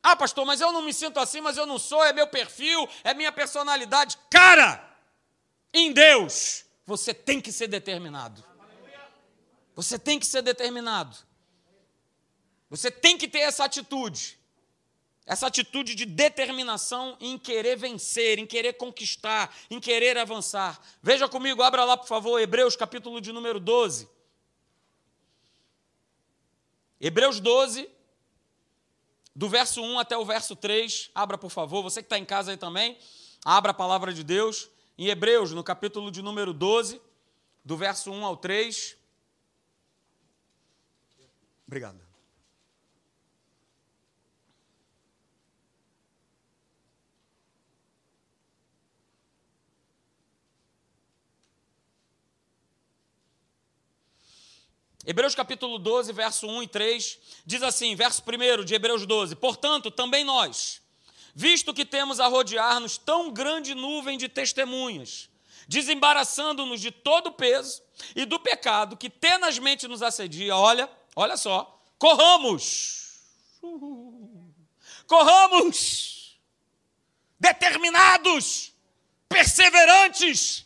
[0.04, 2.90] Ah, pastor, mas eu não me sinto assim, mas eu não sou, é meu perfil,
[3.04, 4.18] é minha personalidade.
[4.30, 4.84] Cara,
[5.74, 8.51] em Deus, você tem que ser determinado.
[9.76, 11.18] Você tem que ser determinado.
[12.70, 14.40] Você tem que ter essa atitude.
[15.26, 20.82] Essa atitude de determinação em querer vencer, em querer conquistar, em querer avançar.
[21.02, 24.10] Veja comigo, abra lá, por favor, Hebreus capítulo de número 12.
[27.00, 27.90] Hebreus 12,
[29.36, 31.12] do verso 1 até o verso 3.
[31.16, 31.82] Abra, por favor.
[31.84, 32.98] Você que está em casa aí também,
[33.44, 34.70] abra a palavra de Deus.
[34.98, 37.02] Em Hebreus, no capítulo de número 12,
[37.66, 39.01] do verso 1 ao 3.
[41.72, 42.02] Obrigado.
[55.06, 59.90] Hebreus capítulo 12, verso 1 e 3, diz assim, verso 1 de Hebreus 12: Portanto,
[59.90, 60.82] também nós,
[61.34, 65.30] visto que temos a rodear-nos tão grande nuvem de testemunhas,
[65.70, 67.82] desembaraçando-nos de todo o peso
[68.14, 73.20] e do pecado que tenazmente nos assedia, olha, Olha só, corramos.
[75.08, 76.40] Corramos.
[77.40, 78.72] Determinados,
[79.28, 80.66] perseverantes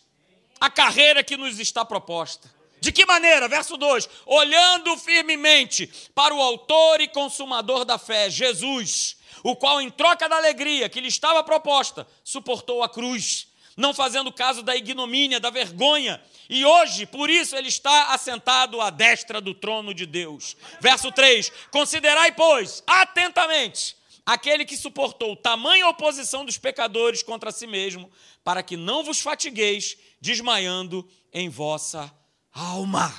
[0.60, 2.54] a carreira que nos está proposta.
[2.80, 3.48] De que maneira?
[3.48, 9.90] Verso 2: olhando firmemente para o Autor e Consumador da fé, Jesus, o qual, em
[9.90, 15.40] troca da alegria que lhe estava proposta, suportou a cruz, não fazendo caso da ignomínia,
[15.40, 20.56] da vergonha, e hoje, por isso, ele está assentado à destra do trono de Deus.
[20.80, 28.10] Verso 3: Considerai, pois, atentamente aquele que suportou tamanha oposição dos pecadores contra si mesmo,
[28.44, 32.12] para que não vos fatigueis, desmaiando em vossa
[32.52, 33.14] alma.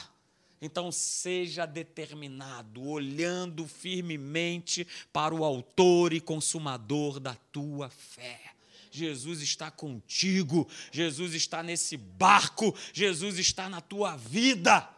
[0.61, 8.56] Então, seja determinado, olhando firmemente para o Autor e Consumador da tua fé.
[8.97, 14.89] Jesus está contigo, Jesus está nesse barco, Jesus está na tua vida.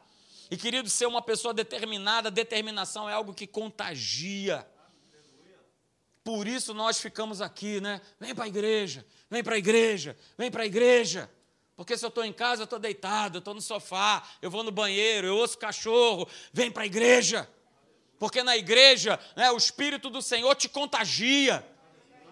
[0.50, 4.66] E querido, ser uma pessoa determinada, determinação é algo que contagia.
[6.24, 8.00] Por isso nós ficamos aqui, né?
[8.20, 11.30] Vem para a igreja, vem para a igreja, vem para a igreja.
[11.74, 14.62] Porque se eu estou em casa, eu estou deitado, eu estou no sofá, eu vou
[14.62, 17.48] no banheiro, eu ouço cachorro, vem para a igreja.
[18.18, 21.64] Porque na igreja, né, o Espírito do Senhor te contagia.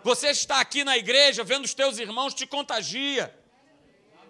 [0.07, 3.37] Você está aqui na igreja, vendo os teus irmãos, te contagia.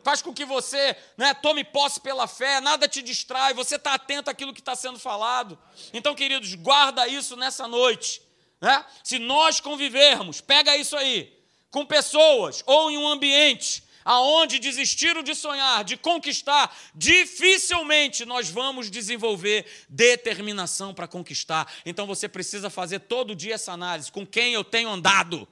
[0.02, 4.30] Faz com que você né, tome posse pela fé, nada te distrai, você está atento
[4.30, 5.58] àquilo que está sendo falado.
[5.92, 8.22] Então, queridos, guarda isso nessa noite.
[8.58, 8.82] Né?
[9.04, 11.30] Se nós convivermos, pega isso aí,
[11.70, 18.90] com pessoas ou em um ambiente aonde desistiram de sonhar, de conquistar, dificilmente nós vamos
[18.90, 21.70] desenvolver determinação para conquistar.
[21.84, 25.46] Então você precisa fazer todo dia essa análise: com quem eu tenho andado?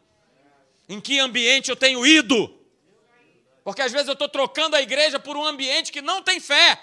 [0.88, 2.52] Em que ambiente eu tenho ido?
[3.64, 6.78] Porque às vezes eu estou trocando a igreja por um ambiente que não tem fé,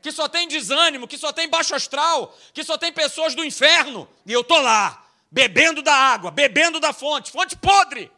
[0.00, 4.08] que só tem desânimo, que só tem baixo astral, que só tem pessoas do inferno.
[4.24, 8.10] E eu estou lá, bebendo da água, bebendo da fonte, fonte podre,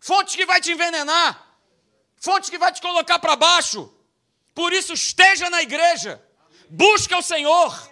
[0.00, 1.56] fonte que vai te envenenar,
[2.16, 3.92] fonte que vai te colocar para baixo.
[4.52, 6.20] Por isso, esteja na igreja,
[6.68, 7.90] busque o Senhor,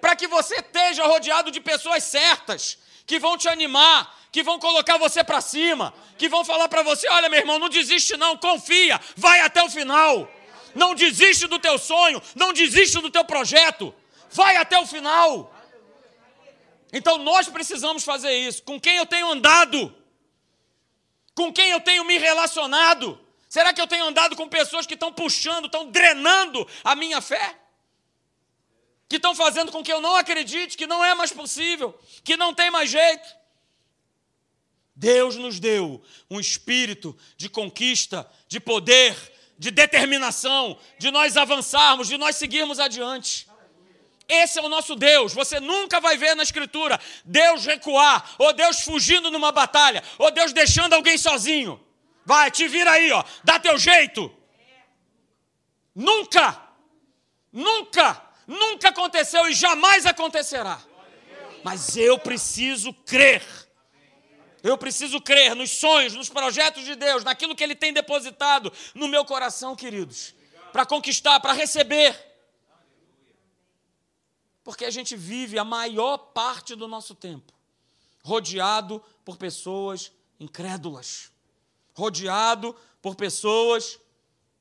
[0.00, 4.98] para que você esteja rodeado de pessoas certas, que vão te animar, que vão colocar
[4.98, 9.00] você para cima, que vão falar para você: olha, meu irmão, não desiste, não, confia,
[9.14, 10.28] vai até o final.
[10.74, 13.94] Não desiste do teu sonho, não desiste do teu projeto,
[14.32, 15.54] vai até o final.
[16.92, 18.60] Então nós precisamos fazer isso.
[18.64, 19.94] Com quem eu tenho andado?
[21.32, 23.20] Com quem eu tenho me relacionado?
[23.48, 27.56] Será que eu tenho andado com pessoas que estão puxando, estão drenando a minha fé?
[29.08, 32.52] Que estão fazendo com que eu não acredite que não é mais possível, que não
[32.52, 33.43] tem mais jeito?
[34.96, 39.16] Deus nos deu um espírito de conquista, de poder,
[39.58, 43.48] de determinação, de nós avançarmos, de nós seguirmos adiante.
[44.28, 45.34] Esse é o nosso Deus.
[45.34, 50.52] Você nunca vai ver na Escritura Deus recuar, ou Deus fugindo numa batalha, ou Deus
[50.52, 51.80] deixando alguém sozinho.
[52.24, 54.32] Vai, te vira aí, ó, dá teu jeito.
[55.94, 56.60] Nunca,
[57.52, 60.80] nunca, nunca aconteceu e jamais acontecerá.
[61.62, 63.42] Mas eu preciso crer
[64.64, 69.06] eu preciso crer nos sonhos, nos projetos de Deus, naquilo que Ele tem depositado no
[69.06, 70.34] meu coração, queridos,
[70.72, 72.18] para conquistar, para receber.
[74.64, 77.52] Porque a gente vive a maior parte do nosso tempo
[78.22, 80.10] rodeado por pessoas
[80.40, 81.30] incrédulas,
[81.92, 84.00] rodeado por pessoas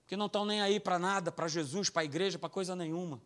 [0.05, 3.21] que não estão nem aí para nada, para Jesus, para a igreja, para coisa nenhuma.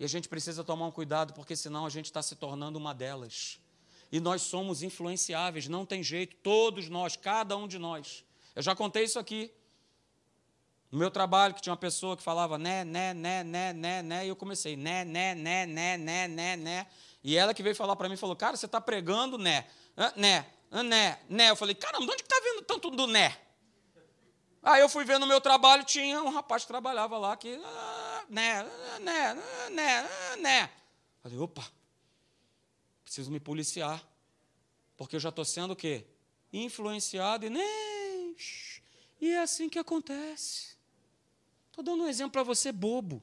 [0.00, 2.94] E a gente precisa tomar um cuidado, porque senão a gente está se tornando uma
[2.94, 3.60] delas
[4.10, 8.24] e nós somos influenciáveis, não tem jeito, todos nós, cada um de nós.
[8.56, 9.52] Eu já contei isso aqui.
[10.90, 14.24] No meu trabalho, que tinha uma pessoa que falava né, né, né, né, né, né,
[14.24, 16.86] e eu comecei né, né, né, né, né, né, né.
[17.22, 19.66] E ela que veio falar para mim falou: Cara, você está pregando né,
[20.16, 21.50] né, né, né.
[21.50, 23.36] Eu falei: Caramba, de onde está vindo tanto do né?
[24.62, 27.54] Aí eu fui ver no meu trabalho, tinha um rapaz que trabalhava lá que.
[28.28, 28.66] né,
[29.00, 29.34] né,
[29.70, 30.70] né, né.
[31.22, 31.64] Falei: Opa,
[33.08, 34.06] Preciso me policiar.
[34.94, 36.04] Porque eu já estou sendo o quê?
[36.52, 38.36] Influenciado e nem.
[39.18, 40.76] E é assim que acontece.
[41.70, 43.22] Estou dando um exemplo para você bobo.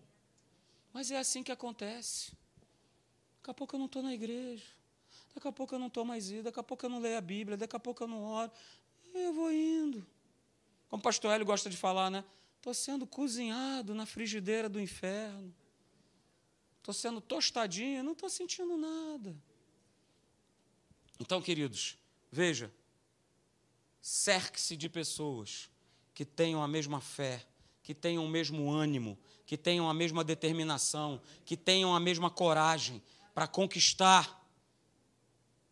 [0.91, 2.31] Mas é assim que acontece.
[3.37, 4.65] Daqui a pouco eu não estou na igreja.
[5.35, 6.43] Daqui a pouco eu não estou mais indo.
[6.45, 7.55] Daqui a pouco eu não leio a Bíblia.
[7.55, 8.51] Daqui a pouco eu não oro.
[9.13, 10.03] Eu vou indo.
[10.89, 12.25] Como o pastor Hélio gosta de falar, né?
[12.57, 15.53] Estou sendo cozinhado na frigideira do inferno.
[16.79, 19.35] Estou sendo tostadinho, não estou sentindo nada.
[21.19, 21.97] Então, queridos,
[22.31, 22.71] veja,
[24.01, 25.69] cerque-se de pessoas
[26.13, 27.45] que tenham a mesma fé,
[27.81, 33.01] que tenham o mesmo ânimo, que tenham a mesma determinação, que tenham a mesma coragem
[33.33, 34.43] para conquistar.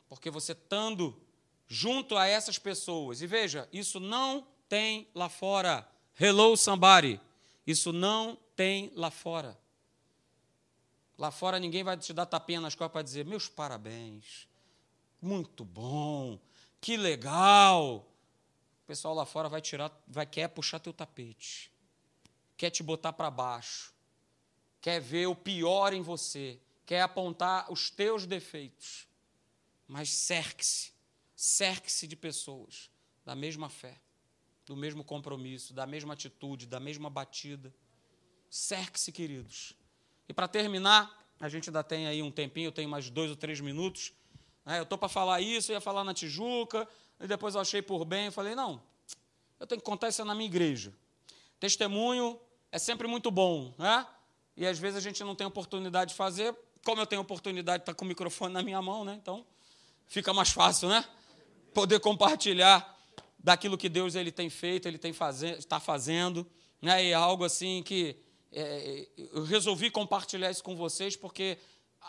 [0.07, 1.19] Porque você estando
[1.67, 5.87] junto a essas pessoas, e veja, isso não tem lá fora.
[6.19, 7.19] Hello, somebody.
[7.65, 9.57] Isso não tem lá fora.
[11.17, 14.47] Lá fora ninguém vai te dar tapinha nas costas para dizer: meus parabéns,
[15.23, 16.39] muito bom,
[16.81, 18.05] que legal.
[18.83, 21.71] O pessoal lá fora vai tirar, vai quer puxar teu tapete,
[22.57, 23.93] quer te botar para baixo,
[24.81, 29.07] quer ver o pior em você, quer apontar os teus defeitos.
[29.87, 30.91] Mas cerque-se,
[31.35, 32.89] cerque-se de pessoas
[33.25, 33.99] da mesma fé,
[34.65, 37.73] do mesmo compromisso, da mesma atitude, da mesma batida.
[38.49, 39.75] Cerque-se, queridos.
[40.27, 43.35] E para terminar, a gente ainda tem aí um tempinho, eu tenho mais dois ou
[43.35, 44.13] três minutos.
[44.65, 44.79] Né?
[44.79, 46.87] Eu estou para falar isso, eu ia falar na Tijuca,
[47.19, 48.81] e depois eu achei por bem, falei, não,
[49.59, 50.93] eu tenho que contar isso na minha igreja.
[51.59, 52.39] Testemunho
[52.71, 54.05] é sempre muito bom, né?
[54.55, 57.83] E às vezes a gente não tem oportunidade de fazer, como eu tenho oportunidade de
[57.83, 59.17] estar com o microfone na minha mão, né?
[59.21, 59.45] Então
[60.07, 61.03] fica mais fácil, né?
[61.73, 62.93] Poder compartilhar
[63.39, 66.45] daquilo que Deus ele tem feito, ele tem faze está fazendo,
[66.81, 67.03] né?
[67.03, 68.15] E é algo assim que
[68.51, 71.57] é, eu resolvi compartilhar isso com vocês porque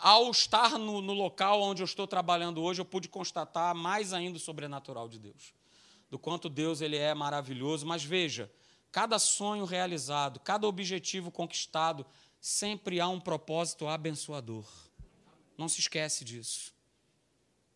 [0.01, 4.37] ao estar no, no, local onde eu estou trabalhando hoje, eu pude constatar mais ainda
[4.37, 5.53] o sobrenatural de Deus.
[6.09, 7.85] Do quanto Deus ele é maravilhoso.
[7.85, 8.51] Mas veja,
[8.91, 12.05] cada sonho realizado, cada objetivo conquistado,
[12.39, 14.65] sempre há um propósito abençoador.
[15.57, 16.73] Não se esquece disso.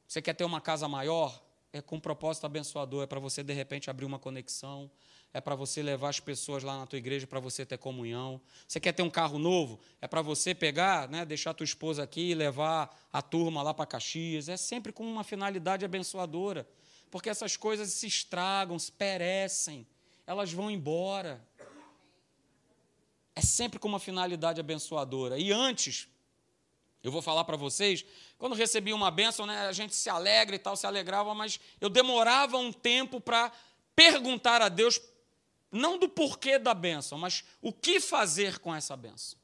[0.08, 1.42] Você quer ter uma casa maior?
[1.72, 3.04] É com um propósito abençoador.
[3.04, 4.92] É para você, de repente, abrir uma conexão
[5.34, 8.42] é para você levar as pessoas lá na tua igreja para você ter comunhão.
[8.68, 9.80] Você quer ter um carro novo?
[10.02, 13.86] É para você pegar, né, deixar tua esposa aqui e levar a turma lá para
[13.86, 14.50] Caxias.
[14.50, 16.68] É sempre com uma finalidade abençoadora,
[17.12, 19.86] porque essas coisas se estragam, se perecem.
[20.26, 21.46] elas vão embora.
[23.36, 25.38] É sempre com uma finalidade abençoadora.
[25.38, 26.08] E antes,
[27.04, 28.04] eu vou falar para vocês,
[28.38, 31.88] quando recebi uma bênção, né, a gente se alegra e tal, se alegrava, mas eu
[31.88, 33.52] demorava um tempo para
[33.96, 35.00] perguntar a Deus,
[35.72, 39.38] não do porquê da bênção, mas o que fazer com essa bênção.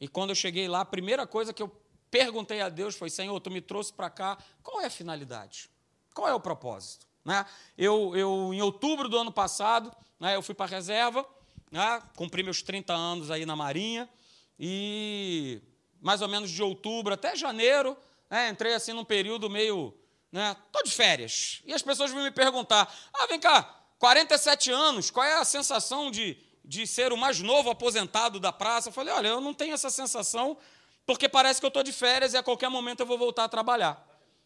[0.00, 1.70] E quando eu cheguei lá, a primeira coisa que eu
[2.10, 5.70] perguntei a Deus foi: Senhor, tu me trouxe para cá, qual é a finalidade?
[6.14, 7.06] Qual é o propósito?
[7.24, 7.44] Né?
[7.76, 11.26] Eu, eu, em outubro do ano passado, né, eu fui para a reserva,
[11.70, 14.08] né, cumpri meus 30 anos aí na Marinha,
[14.58, 15.60] e
[16.00, 17.96] mais ou menos de outubro até janeiro,
[18.28, 19.94] né, entrei assim num período meio.
[20.32, 21.60] Né, tô de férias.
[21.64, 26.10] E as pessoas vêm me perguntar: ah, vem cá, 47 anos, qual é a sensação
[26.10, 26.34] de,
[26.64, 28.88] de ser o mais novo aposentado da praça?
[28.88, 30.56] Eu falei: olha, eu não tenho essa sensação,
[31.04, 33.48] porque parece que eu estou de férias e a qualquer momento eu vou voltar a
[33.48, 34.02] trabalhar.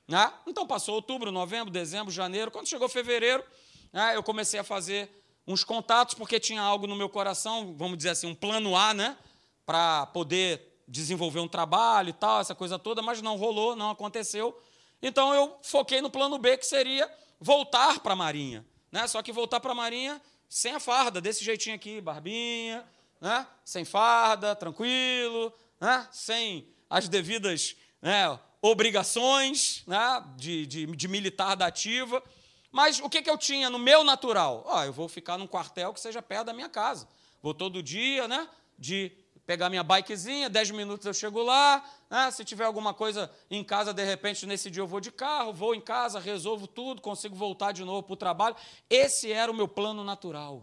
[0.08, 0.32] Né?
[0.44, 2.50] Então passou outubro, novembro, dezembro, janeiro.
[2.50, 3.44] Quando chegou fevereiro,
[3.92, 5.08] né, eu comecei a fazer
[5.46, 9.16] uns contatos, porque tinha algo no meu coração, vamos dizer assim, um plano A, né?
[9.64, 14.60] Para poder desenvolver um trabalho e tal, essa coisa toda, mas não rolou, não aconteceu.
[15.00, 17.08] Então eu foquei no plano B, que seria
[17.40, 18.66] voltar para a Marinha.
[18.94, 19.08] Né?
[19.08, 22.84] Só que voltar para a Marinha sem a farda, desse jeitinho aqui, barbinha,
[23.20, 23.44] né?
[23.64, 26.06] sem farda, tranquilo, né?
[26.12, 32.22] sem as devidas né, obrigações né, de, de, de, militar da ativa.
[32.70, 34.64] Mas o que, que eu tinha no meu natural?
[34.64, 37.08] Oh, eu vou ficar num quartel que seja perto da minha casa.
[37.42, 38.48] Vou todo dia, né?
[38.78, 39.10] De
[39.46, 41.84] pegar minha bikezinha, 10 minutos eu chego lá.
[42.10, 45.52] Né, se tiver alguma coisa em casa, de repente, nesse dia eu vou de carro,
[45.52, 48.56] vou em casa, resolvo tudo, consigo voltar de novo para o trabalho.
[48.88, 50.62] Esse era o meu plano natural.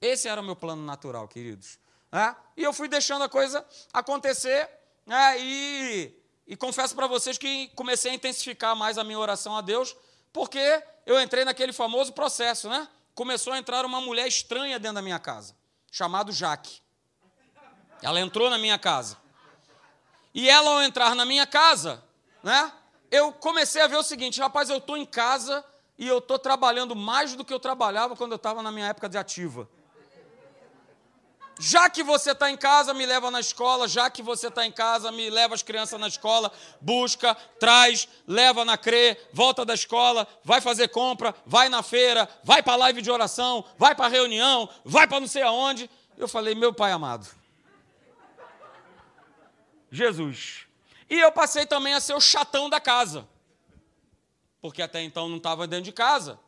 [0.00, 1.78] Esse era o meu plano natural, queridos.
[2.12, 2.36] Né?
[2.56, 4.68] E eu fui deixando a coisa acontecer
[5.06, 5.36] né?
[5.40, 9.96] e e confesso para vocês que comecei a intensificar mais a minha oração a Deus,
[10.32, 12.86] porque eu entrei naquele famoso processo, né?
[13.14, 15.56] Começou a entrar uma mulher estranha dentro da minha casa,
[15.90, 16.80] chamada Jaque.
[18.02, 19.16] Ela entrou na minha casa.
[20.34, 22.02] E ela, ao entrar na minha casa,
[22.42, 22.72] né?
[23.10, 25.64] Eu comecei a ver o seguinte, rapaz, eu estou em casa
[25.98, 29.08] e eu estou trabalhando mais do que eu trabalhava quando eu estava na minha época
[29.08, 29.68] de ativa.
[31.58, 33.88] Já que você está em casa, me leva na escola.
[33.88, 36.52] Já que você está em casa, me leva as crianças na escola.
[36.80, 42.62] Busca, traz, leva na CRE, volta da escola, vai fazer compra, vai na feira, vai
[42.62, 45.88] para a live de oração, vai para a reunião, vai para não sei aonde.
[46.18, 47.26] Eu falei, meu pai amado.
[49.90, 50.66] Jesus.
[51.08, 53.28] E eu passei também a ser o chatão da casa.
[54.60, 56.38] Porque até então não estava dentro de casa.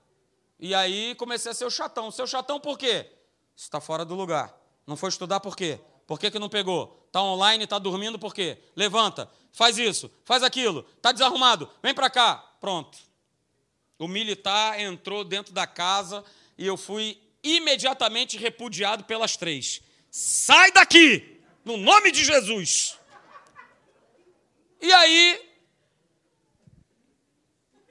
[0.58, 2.10] E aí comecei a ser o chatão.
[2.10, 3.10] Seu chatão por quê?
[3.56, 4.56] Está fora do lugar.
[4.86, 5.78] Não foi estudar por quê?
[6.06, 7.04] Por que, que não pegou?
[7.06, 8.58] Está online, está dormindo por quê?
[8.74, 12.36] Levanta, faz isso, faz aquilo, está desarrumado, vem para cá.
[12.60, 12.98] Pronto.
[13.98, 16.24] O militar entrou dentro da casa
[16.56, 19.82] e eu fui imediatamente repudiado pelas três.
[20.10, 22.97] Sai daqui, no nome de Jesus.
[24.80, 25.48] E aí?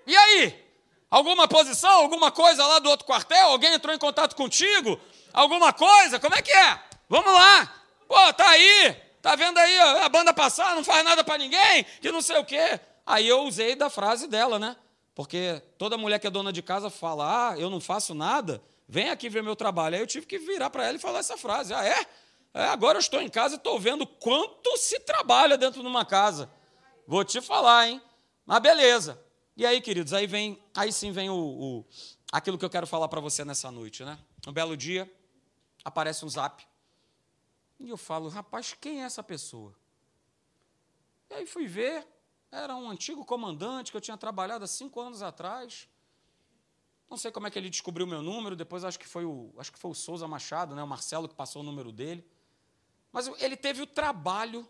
[0.05, 0.67] E aí?
[1.09, 3.49] Alguma posição, alguma coisa lá do outro quartel?
[3.49, 4.99] Alguém entrou em contato contigo?
[5.33, 6.19] Alguma coisa?
[6.19, 6.79] Como é que é?
[7.07, 7.73] Vamos lá.
[8.07, 8.95] Pô, tá aí.
[9.21, 12.45] Tá vendo aí a banda passar, não faz nada para ninguém, que não sei o
[12.45, 12.79] quê.
[13.05, 14.75] Aí eu usei da frase dela, né?
[15.13, 19.09] Porque toda mulher que é dona de casa fala: "Ah, eu não faço nada, vem
[19.09, 19.95] aqui ver meu trabalho".
[19.95, 22.05] Aí eu tive que virar para ela e falar essa frase: "Ah, é?
[22.53, 26.05] é agora eu estou em casa e estou vendo quanto se trabalha dentro de uma
[26.05, 26.49] casa.
[27.07, 28.01] Vou te falar, hein?
[28.45, 29.17] Mas beleza.
[29.55, 31.85] E aí, queridos, aí vem, aí sim vem o, o
[32.31, 34.19] aquilo que eu quero falar para você nessa noite, né?
[34.45, 35.09] Um belo dia,
[35.85, 36.67] aparece um zap
[37.79, 39.73] e eu falo, rapaz, quem é essa pessoa?
[41.29, 42.05] E aí fui ver,
[42.51, 45.87] era um antigo comandante que eu tinha trabalhado há cinco anos atrás.
[47.09, 49.53] Não sei como é que ele descobriu o meu número, depois acho que foi o,
[49.57, 52.25] acho que foi o Souza Machado, né, o Marcelo, que passou o número dele.
[53.13, 54.67] Mas ele teve o trabalho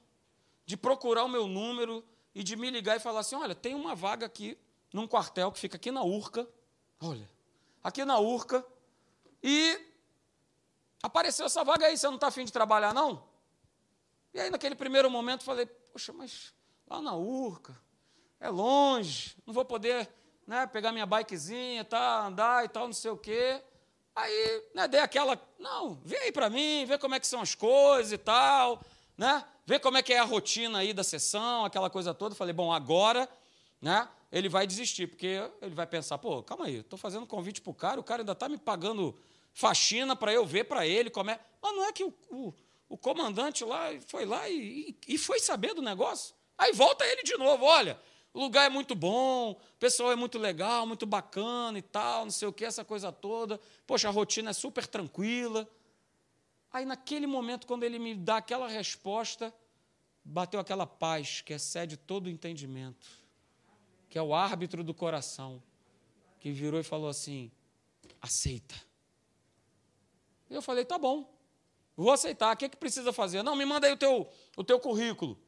[0.65, 2.03] de procurar o meu número
[2.37, 4.57] e de me ligar e falar assim: olha, tem uma vaga aqui
[4.93, 6.47] num quartel que fica aqui na Urca.
[7.01, 7.29] Olha,
[7.83, 8.65] aqui na Urca.
[9.43, 9.87] E
[11.01, 13.23] Apareceu essa vaga aí, você não está afim de trabalhar, não?
[14.33, 16.53] E aí, naquele primeiro momento, falei, poxa, mas
[16.87, 17.79] lá na Urca,
[18.39, 20.09] é longe, não vou poder
[20.45, 23.61] né, pegar minha bikezinha, tá, andar e tal, não sei o quê.
[24.15, 27.53] Aí, né, dei aquela, não, vem aí para mim, vê como é que são as
[27.53, 28.81] coisas e tal,
[29.15, 29.45] né?
[29.67, 32.33] Vê como é que é a rotina aí da sessão, aquela coisa toda.
[32.33, 33.27] Falei, bom, agora,
[33.81, 37.71] né, ele vai desistir, porque ele vai pensar, pô, calma aí, estou fazendo convite para
[37.71, 39.13] o cara, o cara ainda está me pagando
[39.53, 41.39] faxina para eu ver para ele como é.
[41.61, 42.53] Mas não é que o, o,
[42.87, 46.33] o comandante lá foi lá e, e, foi saber do negócio.
[46.57, 47.99] Aí volta ele de novo: olha,
[48.33, 52.31] o lugar é muito bom, o pessoal é muito legal, muito bacana e tal, não
[52.31, 53.59] sei o que, essa coisa toda.
[53.85, 55.67] Poxa, a rotina é super tranquila.
[56.71, 59.53] Aí, naquele momento, quando ele me dá aquela resposta,
[60.23, 63.07] bateu aquela paz que excede todo o entendimento,
[64.09, 65.63] que é o árbitro do coração,
[66.39, 67.51] que virou e falou assim:
[68.21, 68.75] aceita.
[70.49, 71.33] Eu falei: tá bom,
[71.95, 72.53] vou aceitar.
[72.53, 73.41] O que, é que precisa fazer?
[73.43, 75.39] Não, me manda aí o teu, o teu currículo.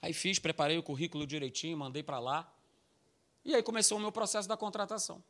[0.00, 2.52] Aí fiz, preparei o currículo direitinho, mandei para lá.
[3.44, 5.22] E aí começou o meu processo da contratação.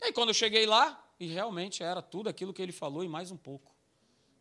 [0.00, 3.08] E aí, quando eu cheguei lá, e realmente era tudo aquilo que ele falou e
[3.08, 3.71] mais um pouco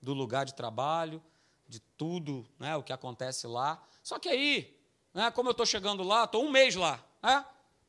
[0.01, 1.21] do lugar de trabalho,
[1.67, 3.81] de tudo né, o que acontece lá.
[4.03, 4.77] Só que aí,
[5.13, 7.45] né, como eu estou chegando lá, estou um mês lá, né,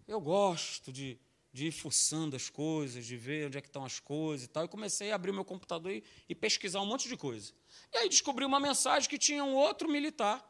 [0.06, 1.18] eu gosto de,
[1.52, 4.64] de ir fuçando as coisas, de ver onde é que estão as coisas e tal.
[4.64, 7.52] E comecei a abrir o meu computador e, e pesquisar um monte de coisa.
[7.92, 10.48] E aí descobri uma mensagem que tinha um outro militar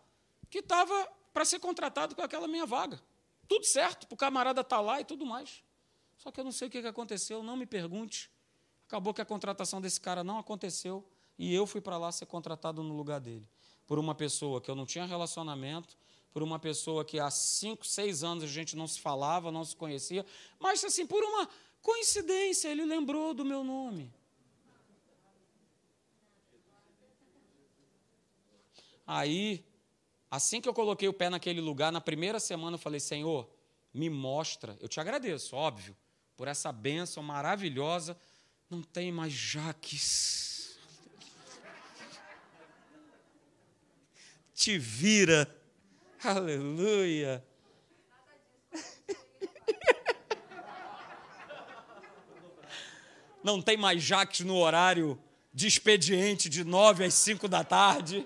[0.50, 3.00] que estava para ser contratado com aquela minha vaga.
[3.48, 5.62] Tudo certo, o camarada estar tá lá e tudo mais.
[6.16, 8.30] Só que eu não sei o que aconteceu, não me pergunte.
[8.86, 11.06] Acabou que a contratação desse cara não aconteceu
[11.38, 13.46] e eu fui para lá ser contratado no lugar dele.
[13.86, 15.96] Por uma pessoa que eu não tinha relacionamento,
[16.32, 19.76] por uma pessoa que há cinco, seis anos a gente não se falava, não se
[19.76, 20.24] conhecia,
[20.58, 21.48] mas assim, por uma
[21.82, 24.12] coincidência, ele lembrou do meu nome.
[29.06, 29.64] Aí,
[30.30, 33.48] assim que eu coloquei o pé naquele lugar, na primeira semana eu falei: Senhor,
[33.92, 34.76] me mostra.
[34.80, 35.94] Eu te agradeço, óbvio,
[36.36, 38.16] por essa bênção maravilhosa.
[38.70, 40.51] Não tem mais Jaques
[44.62, 45.52] te vira.
[46.22, 47.44] Aleluia.
[53.42, 55.20] Não tem mais Jaques no horário
[55.52, 58.24] de expediente de nove às cinco da tarde.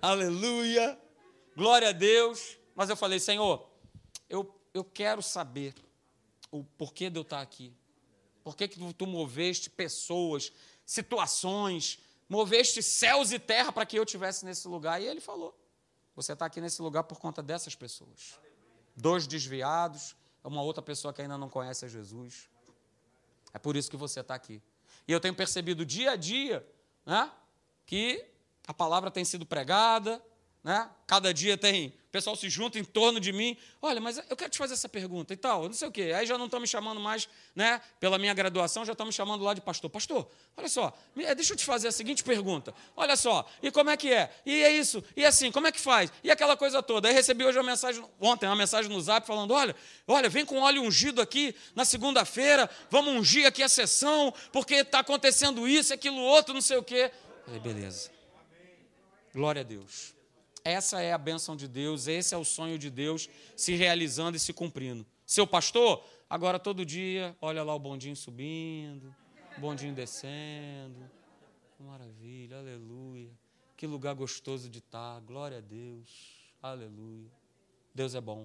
[0.00, 0.98] Aleluia.
[1.54, 2.56] Glória a Deus.
[2.74, 3.68] Mas eu falei, Senhor,
[4.26, 5.74] eu, eu quero saber
[6.50, 7.76] o porquê de eu estar aqui.
[8.42, 10.50] Por que, que tu moveste pessoas,
[10.86, 15.02] situações, moveste céus e terra para que eu estivesse nesse lugar.
[15.02, 15.57] E ele falou:
[16.18, 18.40] Você está aqui nesse lugar por conta dessas pessoas.
[18.96, 22.50] Dois desviados, uma outra pessoa que ainda não conhece a Jesus.
[23.54, 24.60] É por isso que você está aqui.
[25.06, 26.68] E eu tenho percebido dia a dia
[27.06, 27.30] né,
[27.86, 28.28] que
[28.66, 30.20] a palavra tem sido pregada,
[30.64, 30.90] né?
[31.06, 33.54] Cada dia tem, o pessoal se junta em torno de mim.
[33.82, 36.12] Olha, mas eu quero te fazer essa pergunta e tal, não sei o quê.
[36.16, 37.82] Aí já não estão me chamando mais, né?
[38.00, 39.90] Pela minha graduação, já estão me chamando lá de pastor.
[39.90, 42.74] Pastor, olha só, eh, deixa eu te fazer a seguinte pergunta.
[42.96, 44.30] Olha só, e como é que é?
[44.46, 46.10] E é isso, e assim, como é que faz?
[46.24, 47.08] E aquela coisa toda.
[47.08, 50.60] Aí recebi hoje uma mensagem, ontem, uma mensagem no zap falando: olha, olha, vem com
[50.60, 56.22] óleo ungido aqui na segunda-feira, vamos ungir aqui a sessão, porque está acontecendo isso, aquilo
[56.22, 57.10] outro, não sei o quê.
[57.44, 58.10] falei, beleza.
[59.34, 60.17] Glória a Deus.
[60.68, 64.40] Essa é a bênção de Deus, esse é o sonho de Deus se realizando e
[64.40, 65.06] se cumprindo.
[65.24, 69.14] Seu pastor, agora todo dia, olha lá o bondinho subindo,
[69.56, 71.10] o bondinho descendo.
[71.80, 73.30] Maravilha, aleluia.
[73.78, 75.18] Que lugar gostoso de estar.
[75.20, 76.52] Glória a Deus.
[76.60, 77.30] Aleluia.
[77.94, 78.44] Deus é bom.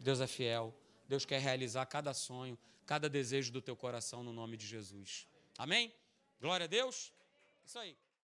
[0.00, 0.74] Deus é fiel.
[1.06, 5.28] Deus quer realizar cada sonho, cada desejo do teu coração no nome de Jesus.
[5.56, 5.94] Amém?
[6.40, 7.12] Glória a Deus.
[7.64, 7.96] Isso aí.